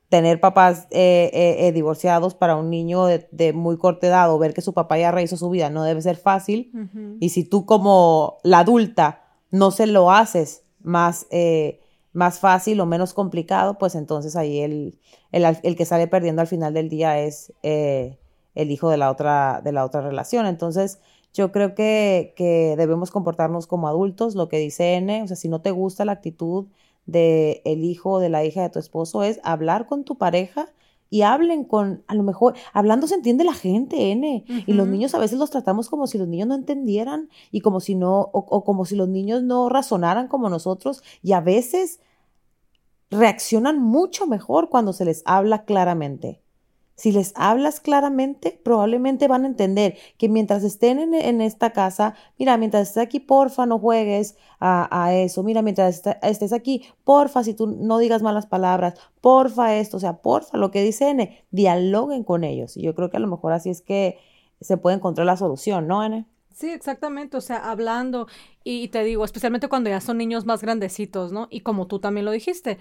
tener 0.10 0.40
papás 0.40 0.86
eh, 0.92 1.32
eh, 1.34 1.72
divorciados 1.72 2.36
para 2.36 2.56
un 2.58 2.70
niño 2.70 3.06
de, 3.08 3.54
muy 3.54 3.78
corta 3.78 4.06
edad 4.06 4.32
o 4.32 4.38
ver 4.38 4.54
que 4.54 4.62
su 4.62 4.76
papá 4.76 5.00
ya 5.00 5.10
rehizo 5.10 5.36
su 5.36 5.50
vida 5.50 5.72
no 5.72 5.84
debe 5.84 6.04
ser 6.04 6.18
fácil. 6.18 6.72
Y 7.20 7.30
si 7.30 7.44
tú 7.44 7.66
como 7.66 8.38
la 8.44 8.60
adulta 8.60 9.24
no 9.50 9.72
se 9.72 9.88
lo 9.88 10.12
haces 10.12 10.62
más 10.84 11.26
más 12.14 12.40
fácil 12.40 12.80
o 12.80 12.86
menos 12.86 13.14
complicado, 13.14 13.78
pues 13.78 13.96
entonces 13.96 14.36
ahí 14.36 14.60
el, 14.60 15.00
el, 15.32 15.76
que 15.76 15.86
sale 15.86 16.08
perdiendo 16.08 16.42
al 16.42 16.48
final 16.48 16.74
del 16.74 16.90
día 16.90 17.20
es 17.20 17.54
eh, 17.64 18.18
el 18.56 18.72
hijo 18.72 18.90
de 18.90 18.98
la, 18.98 19.12
otra, 19.12 19.62
de 19.64 19.72
la 19.72 19.86
otra 19.86 20.02
relación. 20.02 20.46
Entonces 20.46 21.00
yo 21.34 21.52
creo 21.52 21.76
que, 21.76 22.34
que, 22.36 22.76
debemos 22.78 23.12
comportarnos 23.12 23.68
como 23.68 23.88
adultos, 23.88 24.36
lo 24.36 24.50
que 24.50 24.58
dice 24.58 24.96
N, 24.96 25.24
o 25.24 25.28
sea, 25.28 25.36
si 25.36 25.50
no 25.50 25.62
te 25.62 25.72
gusta 25.72 26.06
la 26.06 26.14
actitud 26.14 26.68
de 27.06 27.62
el 27.66 27.84
hijo 27.84 28.14
o 28.14 28.20
de 28.20 28.30
la 28.30 28.44
hija 28.44 28.64
de 28.64 28.70
tu 28.70 28.80
esposo, 28.80 29.24
es 29.24 29.40
hablar 29.44 29.86
con 29.86 30.04
tu 30.04 30.18
pareja 30.18 30.68
y 31.10 31.24
hablen 31.24 31.64
con, 31.64 32.04
a 32.08 32.16
lo 32.16 32.24
mejor, 32.24 32.56
hablando 32.72 33.08
se 33.08 33.16
entiende 33.16 33.44
la 33.44 33.54
gente, 33.54 34.12
N. 34.12 34.46
Y 34.48 34.74
los 34.74 34.88
niños 34.88 35.16
a 35.16 35.20
veces 35.20 35.40
los 35.40 35.50
tratamos 35.50 35.90
como 35.90 36.06
si 36.08 36.18
los 36.18 36.28
niños 36.28 36.48
no 36.48 36.56
entendieran 36.56 37.30
y 37.52 37.62
como 37.62 37.80
si 37.80 37.96
no, 37.96 38.20
o, 38.20 38.46
o, 38.48 38.64
como 38.64 38.86
si 38.86 38.96
los 38.96 39.10
niños 39.10 39.42
no 39.42 39.70
razonaran 39.70 40.28
como 40.28 40.50
nosotros. 40.50 41.02
Y 41.24 41.34
a 41.34 41.42
veces 41.42 42.00
reaccionan 43.10 43.82
mucho 43.82 44.28
mejor 44.28 44.70
cuando 44.70 44.94
se 44.94 45.06
les 45.06 45.24
habla 45.26 45.66
claramente. 45.66 46.42
Si 47.00 47.14
les 47.14 47.32
hablas 47.38 47.80
claramente, 47.80 48.60
probablemente 48.62 49.30
van 49.30 49.46
a 49.46 49.48
entender 49.48 49.98
que 50.18 50.28
mientras 50.28 50.66
estén 50.66 51.00
en, 51.14 51.40
esta 51.40 51.72
casa, 51.72 52.14
mira, 52.38 52.58
mientras 52.58 52.90
estés 52.90 53.04
aquí, 53.04 53.22
porfa, 53.22 53.66
no 53.66 53.80
juegues 53.80 54.36
a, 54.60 55.14
eso. 55.14 55.42
Mira, 55.42 55.62
mientras 55.62 56.04
estés 56.22 56.52
aquí, 56.52 56.84
porfa, 57.06 57.46
si 57.46 57.54
tú 57.54 57.68
no 57.68 58.00
digas 58.00 58.22
malas 58.22 58.48
palabras, 58.48 58.96
porfa 59.22 59.78
esto, 59.78 59.96
o 59.96 60.00
sea, 60.02 60.18
porfa, 60.18 60.58
lo 60.58 60.72
que 60.72 60.84
dice 60.84 61.12
N, 61.12 61.46
dialoguen 61.52 62.26
con 62.26 62.44
ellos. 62.44 62.76
Y 62.76 62.82
yo 62.82 62.94
creo 62.96 63.10
que 63.10 63.16
a 63.16 63.22
lo 63.22 63.28
mejor 63.28 63.54
así 63.54 63.70
es 63.70 63.82
que 63.82 64.20
se 64.60 64.76
puede 64.76 64.98
encontrar 64.98 65.26
la 65.26 65.38
solución, 65.38 65.88
¿no, 65.88 66.04
N? 66.04 66.26
Sí, 66.54 66.70
exactamente, 66.70 67.38
o 67.38 67.42
sea, 67.42 67.72
hablando 67.72 68.28
y 68.66 68.90
te 68.90 69.06
digo, 69.06 69.24
especialmente 69.24 69.70
cuando 69.70 69.90
ya 69.90 70.02
son 70.02 70.18
niños 70.18 70.46
más 70.46 70.62
grandecitos, 70.62 71.32
¿no? 71.32 71.48
Y 71.50 71.62
como 71.62 71.88
tú 71.88 72.00
también 72.00 72.26
lo 72.26 72.32
dijiste, 72.32 72.78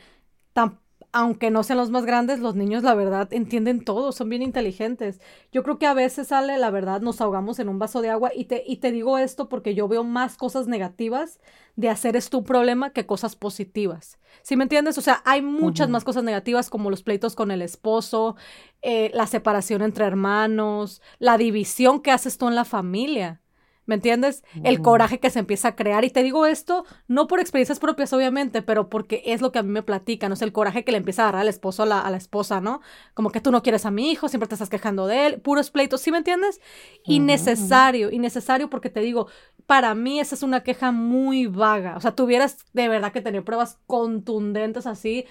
aunque 1.13 1.51
no 1.51 1.63
sean 1.63 1.79
los 1.79 1.91
más 1.91 2.05
grandes, 2.05 2.41
los 2.41 2.55
niños, 2.55 2.83
la 2.83 2.95
verdad, 2.95 3.33
entienden 3.33 3.83
todo, 3.83 4.13
son 4.13 4.29
bien 4.29 4.43
inteligentes. 4.43 5.21
Yo 5.53 5.63
creo 5.63 5.79
que 5.79 5.87
a 5.87 5.95
veces 5.95 6.29
sale, 6.29 6.59
la 6.59 6.71
verdad, 6.71 7.01
nos 7.01 7.21
ahogamos 7.21 7.59
en 7.59 7.69
un 7.69 7.79
vaso 7.79 8.03
de 8.03 8.11
agua 8.11 8.31
y 8.35 8.45
te, 8.45 8.63
y 8.67 8.77
te 8.77 8.93
digo 8.93 9.17
esto 9.17 9.49
porque 9.49 9.75
yo 9.75 9.89
veo 9.89 10.05
más 10.05 10.37
cosas 10.37 10.67
negativas 10.67 11.41
de 11.77 11.89
hacer 11.89 12.17
esto 12.17 12.39
un 12.39 12.45
problema 12.45 12.91
que 12.91 13.07
cosas 13.07 13.37
positivas. 13.37 14.19
¿Sí 14.43 14.57
me 14.57 14.65
entiendes? 14.65 14.99
O 14.99 15.01
sea, 15.01 15.23
hay 15.25 15.43
muchas 15.43 15.89
más 15.89 16.05
cosas 16.05 16.25
negativas 16.25 16.71
como 16.71 16.91
los 16.91 17.03
pleitos 17.03 17.35
con 17.35 17.51
el 17.51 17.63
esposo, 17.63 18.37
eh, 18.83 19.11
la 19.15 19.27
separación 19.27 19.83
entre 19.83 20.05
hermanos, 20.05 21.01
la 21.19 21.39
división 21.39 22.01
que 22.03 22.11
haces 22.11 22.37
tú 22.37 22.49
en 22.49 22.55
la 22.55 22.65
familia. 22.65 23.41
¿Me 23.89 23.95
entiendes? 23.95 24.45
El 24.65 24.83
coraje 24.83 25.19
que 25.19 25.31
se 25.31 25.39
empieza 25.39 25.69
a 25.69 25.75
crear. 25.75 26.05
Y 26.05 26.11
te 26.11 26.23
digo 26.23 26.45
esto 26.45 26.85
no 27.07 27.27
por 27.27 27.41
experiencias 27.41 27.79
propias, 27.79 28.13
obviamente, 28.13 28.61
pero 28.61 28.91
porque 28.91 29.23
es 29.25 29.41
lo 29.41 29.51
que 29.51 29.61
a 29.61 29.63
mí 29.63 29.71
me 29.71 29.83
platican. 29.83 30.29
¿no? 30.29 30.35
Es 30.35 30.43
el 30.43 30.53
coraje 30.53 30.85
que 30.85 30.93
le 30.93 30.99
empieza 30.99 31.23
a 31.23 31.33
dar 31.33 31.37
al 31.37 31.49
esposo 31.49 31.85
a 31.85 31.87
la, 31.87 32.17
esposa, 32.19 32.61
¿no? 32.61 32.83
Como 33.15 33.31
que 33.31 33.41
tú 33.41 33.51
no 33.51 33.63
quieres 33.63 33.87
a 33.87 33.91
mi 33.91 34.11
hijo, 34.11 34.29
siempre 34.29 34.47
te 34.47 34.57
estás 34.57 34.69
quejando 34.69 35.07
de 35.07 35.27
él, 35.27 35.41
puros 35.41 35.71
pleitos, 35.71 36.03
¿sí 36.03 36.13
me 36.13 36.19
entiendes? 36.19 36.61
Innecesario, 37.05 38.11
innecesario 38.11 38.69
porque 38.69 38.91
te 38.91 39.01
digo, 39.01 39.29
para 39.65 39.95
mí 39.95 40.21
esa 40.21 40.35
es 40.35 40.43
una 40.43 40.63
queja 40.63 40.93
muy 40.93 41.47
vaga. 41.47 41.97
O 41.97 42.01
sea, 42.03 42.15
tuvieras 42.15 42.59
de 42.75 42.89
verdad 42.89 43.11
que 43.11 43.23
tener 43.23 43.43
pruebas 43.43 43.79
contundentes 43.87 44.87
así 44.87 45.25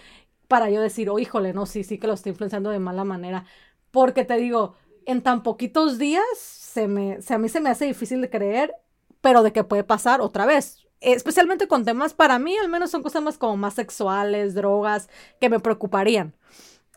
para 0.47 0.71
yo 0.71 0.81
decir, 0.81 1.11
oh, 1.11 1.19
híjole, 1.19 1.53
no, 1.53 1.67
sí, 1.67 1.83
sí 1.83 1.99
que 1.99 2.07
lo 2.07 2.13
estoy 2.13 2.31
influenciando 2.31 2.71
de 2.71 2.79
mala 2.79 3.03
manera. 3.03 3.45
Porque 3.91 4.25
te 4.25 4.37
digo, 4.37 4.73
en 5.07 5.21
tan 5.21 5.41
poquitos 5.41 5.97
días 5.97 6.23
se 6.37 6.87
me, 6.87 7.17
a 7.27 7.37
mí 7.39 7.49
se 7.49 7.61
me 7.61 7.69
hace 7.69 7.85
difícil 7.85 8.21
de 8.21 8.29
creer, 8.29 8.75
pero 9.21 9.41
de 9.41 9.51
que 9.53 9.63
puede 9.63 9.83
pasar 9.83 10.21
otra 10.21 10.45
vez. 10.45 10.85
Especialmente 10.99 11.67
con 11.67 11.85
temas, 11.85 12.13
para 12.13 12.37
mí 12.39 12.55
al 12.57 12.69
menos 12.69 12.91
son 12.91 13.03
cosas 13.03 13.23
más 13.23 13.37
como 13.37 13.55
más 13.57 13.73
sexuales, 13.73 14.53
drogas, 14.53 15.09
que 15.39 15.49
me 15.49 15.59
preocuparían 15.59 16.35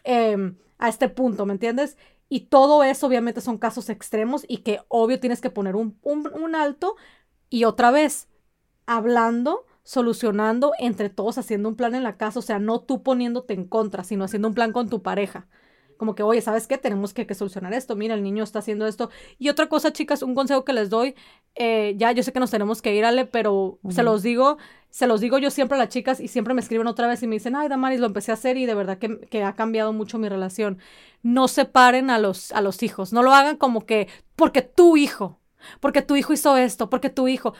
em, 0.04 0.56
a 0.78 0.88
este 0.88 1.08
punto, 1.08 1.46
¿me 1.46 1.52
entiendes? 1.52 1.96
Y 2.28 2.40
todo 2.46 2.82
eso 2.82 3.06
obviamente 3.06 3.40
son 3.40 3.58
casos 3.58 3.88
extremos 3.88 4.44
y 4.48 4.58
que 4.58 4.80
obvio 4.88 5.20
tienes 5.20 5.40
que 5.40 5.50
poner 5.50 5.76
un, 5.76 5.98
un 6.02 6.54
alto 6.54 6.96
y 7.48 7.64
otra 7.64 7.90
vez, 7.90 8.28
hablando, 8.86 9.66
solucionando 9.84 10.72
entre 10.78 11.10
todos, 11.10 11.38
haciendo 11.38 11.68
un 11.68 11.76
plan 11.76 11.94
en 11.94 12.02
la 12.02 12.16
casa, 12.16 12.40
o 12.40 12.42
sea, 12.42 12.58
no 12.58 12.80
tú 12.80 13.02
poniéndote 13.02 13.54
en 13.54 13.66
contra, 13.66 14.04
sino 14.04 14.24
haciendo 14.24 14.48
un 14.48 14.54
plan 14.54 14.72
con 14.72 14.88
tu 14.88 15.02
pareja 15.02 15.48
como 16.00 16.14
que, 16.14 16.22
oye, 16.22 16.40
¿sabes 16.40 16.66
qué? 16.66 16.78
Tenemos 16.78 17.12
que, 17.12 17.34
solucionar 17.34 17.74
esto, 17.74 17.94
mira, 17.94 18.14
el 18.14 18.22
niño 18.22 18.42
está 18.42 18.60
haciendo 18.60 18.86
esto. 18.86 19.10
Y 19.38 19.50
otra 19.50 19.66
cosa, 19.68 19.92
chicas, 19.92 20.22
un 20.22 20.34
consejo 20.34 20.64
que 20.64 20.72
les 20.72 20.88
doy, 20.88 21.14
eh, 21.56 21.92
ya 21.98 22.10
yo 22.12 22.22
sé 22.22 22.32
que 22.32 22.40
nos 22.40 22.50
tenemos 22.50 22.80
que 22.80 22.94
ir, 22.94 23.04
Ale, 23.04 23.26
pero 23.26 23.78
se 23.90 24.02
los 24.02 24.22
digo, 24.22 24.56
se 24.88 25.06
los 25.06 25.20
digo 25.20 25.36
yo 25.36 25.50
siempre 25.50 25.76
a 25.76 25.78
las 25.78 25.90
chicas 25.90 26.18
y 26.18 26.28
siempre 26.28 26.54
me 26.54 26.62
escriben 26.62 26.86
otra 26.86 27.06
vez 27.06 27.22
y 27.22 27.26
me 27.26 27.34
dicen, 27.34 27.54
ay, 27.54 27.68
Damaris, 27.68 28.00
lo 28.00 28.06
empecé 28.06 28.30
a 28.30 28.34
hacer 28.34 28.56
y 28.56 28.64
de 28.64 28.74
verdad 28.74 28.96
que, 28.96 29.20
que 29.28 29.44
ha 29.44 29.54
cambiado 29.54 29.92
mucho 29.92 30.16
mi 30.16 30.30
relación. 30.30 30.78
No 31.22 31.48
separen 31.48 32.08
a 32.08 32.18
los, 32.18 32.50
a 32.52 32.62
los 32.62 32.82
hijos, 32.82 33.12
no 33.12 33.22
lo 33.22 33.34
hagan 33.34 33.58
como 33.58 33.84
que, 33.84 34.08
porque 34.36 34.62
tu 34.62 34.96
hijo, 34.96 35.38
porque 35.80 36.00
tu 36.00 36.16
hijo 36.16 36.32
hizo 36.32 36.56
esto, 36.56 36.88
porque 36.88 37.10
tu 37.10 37.28
hijo 37.28 37.52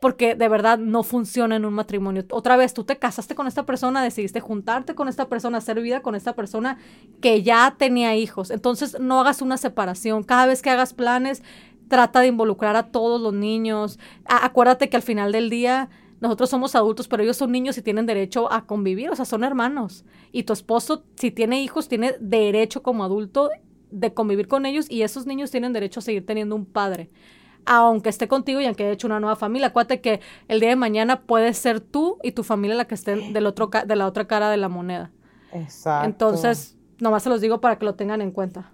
porque 0.00 0.34
de 0.34 0.48
verdad 0.48 0.78
no 0.78 1.02
funciona 1.02 1.56
en 1.56 1.64
un 1.64 1.74
matrimonio. 1.74 2.24
Otra 2.30 2.56
vez, 2.56 2.74
tú 2.74 2.84
te 2.84 2.98
casaste 2.98 3.34
con 3.34 3.46
esta 3.46 3.66
persona, 3.66 4.02
decidiste 4.02 4.40
juntarte 4.40 4.94
con 4.94 5.08
esta 5.08 5.28
persona, 5.28 5.58
hacer 5.58 5.80
vida 5.80 6.02
con 6.02 6.14
esta 6.14 6.34
persona 6.34 6.78
que 7.20 7.42
ya 7.42 7.74
tenía 7.78 8.14
hijos. 8.16 8.50
Entonces, 8.50 8.98
no 9.00 9.20
hagas 9.20 9.42
una 9.42 9.56
separación. 9.56 10.22
Cada 10.22 10.46
vez 10.46 10.62
que 10.62 10.70
hagas 10.70 10.94
planes, 10.94 11.42
trata 11.88 12.20
de 12.20 12.28
involucrar 12.28 12.76
a 12.76 12.90
todos 12.90 13.20
los 13.20 13.34
niños. 13.34 13.98
acuérdate 14.24 14.88
que 14.88 14.96
al 14.96 15.02
final 15.02 15.32
del 15.32 15.50
día 15.50 15.88
nosotros 16.20 16.50
somos 16.50 16.74
adultos, 16.74 17.08
pero 17.08 17.22
ellos 17.22 17.36
son 17.36 17.52
niños 17.52 17.78
y 17.78 17.82
tienen 17.82 18.06
derecho 18.06 18.52
a 18.52 18.66
convivir, 18.66 19.10
o 19.10 19.16
sea, 19.16 19.24
son 19.24 19.44
hermanos. 19.44 20.04
Y 20.32 20.42
tu 20.44 20.52
esposo, 20.52 21.04
si 21.16 21.30
tiene 21.30 21.62
hijos, 21.62 21.88
tiene 21.88 22.14
derecho 22.20 22.82
como 22.82 23.04
adulto 23.04 23.50
de 23.90 24.12
convivir 24.12 24.48
con 24.48 24.66
ellos 24.66 24.90
y 24.90 25.02
esos 25.02 25.26
niños 25.26 25.50
tienen 25.50 25.72
derecho 25.72 26.00
a 26.00 26.02
seguir 26.02 26.26
teniendo 26.26 26.54
un 26.54 26.66
padre 26.66 27.10
aunque 27.66 28.08
esté 28.08 28.28
contigo 28.28 28.60
y 28.60 28.66
aunque 28.66 28.84
haya 28.84 28.92
hecho 28.92 29.06
una 29.06 29.20
nueva 29.20 29.36
familia. 29.36 29.68
Acuérdate 29.68 30.00
que 30.00 30.20
el 30.48 30.60
día 30.60 30.70
de 30.70 30.76
mañana 30.76 31.20
puede 31.20 31.52
ser 31.54 31.80
tú 31.80 32.18
y 32.22 32.32
tu 32.32 32.44
familia 32.44 32.76
la 32.76 32.86
que 32.86 32.94
estén 32.94 33.32
del 33.32 33.46
otro 33.46 33.70
de 33.86 33.96
la 33.96 34.06
otra 34.06 34.26
cara 34.26 34.50
de 34.50 34.56
la 34.56 34.68
moneda. 34.68 35.10
Exacto. 35.52 36.06
Entonces, 36.06 36.76
nomás 36.98 37.22
se 37.22 37.28
los 37.28 37.40
digo 37.40 37.60
para 37.60 37.78
que 37.78 37.84
lo 37.84 37.94
tengan 37.94 38.20
en 38.20 38.30
cuenta. 38.30 38.72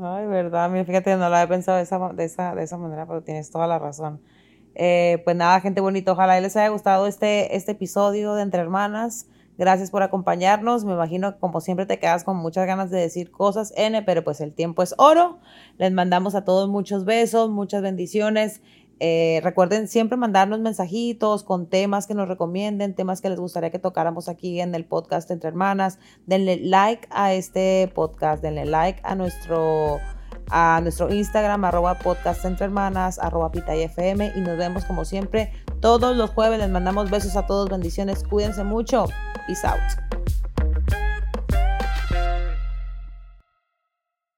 Ay, 0.00 0.26
verdad, 0.26 0.70
mira, 0.70 0.84
fíjate, 0.84 1.16
no 1.16 1.28
la 1.28 1.42
he 1.42 1.46
pensado 1.46 1.76
de 1.76 1.84
esa, 1.84 1.98
de 2.12 2.24
esa, 2.24 2.54
de 2.54 2.62
esa 2.62 2.78
manera, 2.78 3.06
pero 3.06 3.22
tienes 3.22 3.50
toda 3.50 3.66
la 3.66 3.78
razón. 3.78 4.20
Eh, 4.74 5.20
pues 5.24 5.36
nada, 5.36 5.60
gente 5.60 5.82
bonita, 5.82 6.12
ojalá 6.12 6.40
les 6.40 6.56
haya 6.56 6.68
gustado 6.68 7.06
este, 7.06 7.56
este 7.56 7.72
episodio 7.72 8.34
de 8.34 8.42
Entre 8.42 8.60
Hermanas. 8.60 9.26
Gracias 9.62 9.92
por 9.92 10.02
acompañarnos. 10.02 10.84
Me 10.84 10.92
imagino 10.92 11.34
que 11.34 11.38
como 11.38 11.60
siempre 11.60 11.86
te 11.86 12.00
quedas 12.00 12.24
con 12.24 12.36
muchas 12.36 12.66
ganas 12.66 12.90
de 12.90 12.98
decir 12.98 13.30
cosas, 13.30 13.72
N, 13.76 14.02
pero 14.02 14.24
pues 14.24 14.40
el 14.40 14.52
tiempo 14.52 14.82
es 14.82 14.92
oro. 14.98 15.38
Les 15.78 15.92
mandamos 15.92 16.34
a 16.34 16.44
todos 16.44 16.68
muchos 16.68 17.04
besos, 17.04 17.48
muchas 17.48 17.80
bendiciones. 17.80 18.60
Eh, 18.98 19.38
recuerden 19.44 19.86
siempre 19.86 20.18
mandarnos 20.18 20.58
mensajitos 20.58 21.44
con 21.44 21.68
temas 21.68 22.08
que 22.08 22.14
nos 22.14 22.26
recomienden, 22.26 22.96
temas 22.96 23.20
que 23.20 23.28
les 23.28 23.38
gustaría 23.38 23.70
que 23.70 23.78
tocáramos 23.78 24.28
aquí 24.28 24.60
en 24.60 24.74
el 24.74 24.84
podcast 24.84 25.30
Entre 25.30 25.48
Hermanas. 25.48 26.00
Denle 26.26 26.56
like 26.56 27.06
a 27.12 27.32
este 27.32 27.88
podcast, 27.94 28.42
denle 28.42 28.66
like 28.66 29.00
a 29.04 29.14
nuestro 29.14 30.00
a 30.50 30.80
nuestro 30.82 31.14
Instagram, 31.14 31.64
arroba 31.64 32.00
podcast 32.00 32.44
entre 32.44 32.66
hermanas, 32.66 33.20
arroba 33.20 33.52
FM 33.54 34.32
y 34.34 34.40
nos 34.40 34.58
vemos 34.58 34.84
como 34.84 35.04
siempre 35.04 35.52
todos 35.82 36.16
los 36.16 36.30
jueves. 36.30 36.58
Les 36.58 36.70
mandamos 36.70 37.10
besos 37.10 37.36
a 37.36 37.44
todos, 37.44 37.68
bendiciones, 37.68 38.24
cuídense 38.24 38.64
mucho. 38.64 39.04
Peace 39.46 39.66
out. 39.66 39.80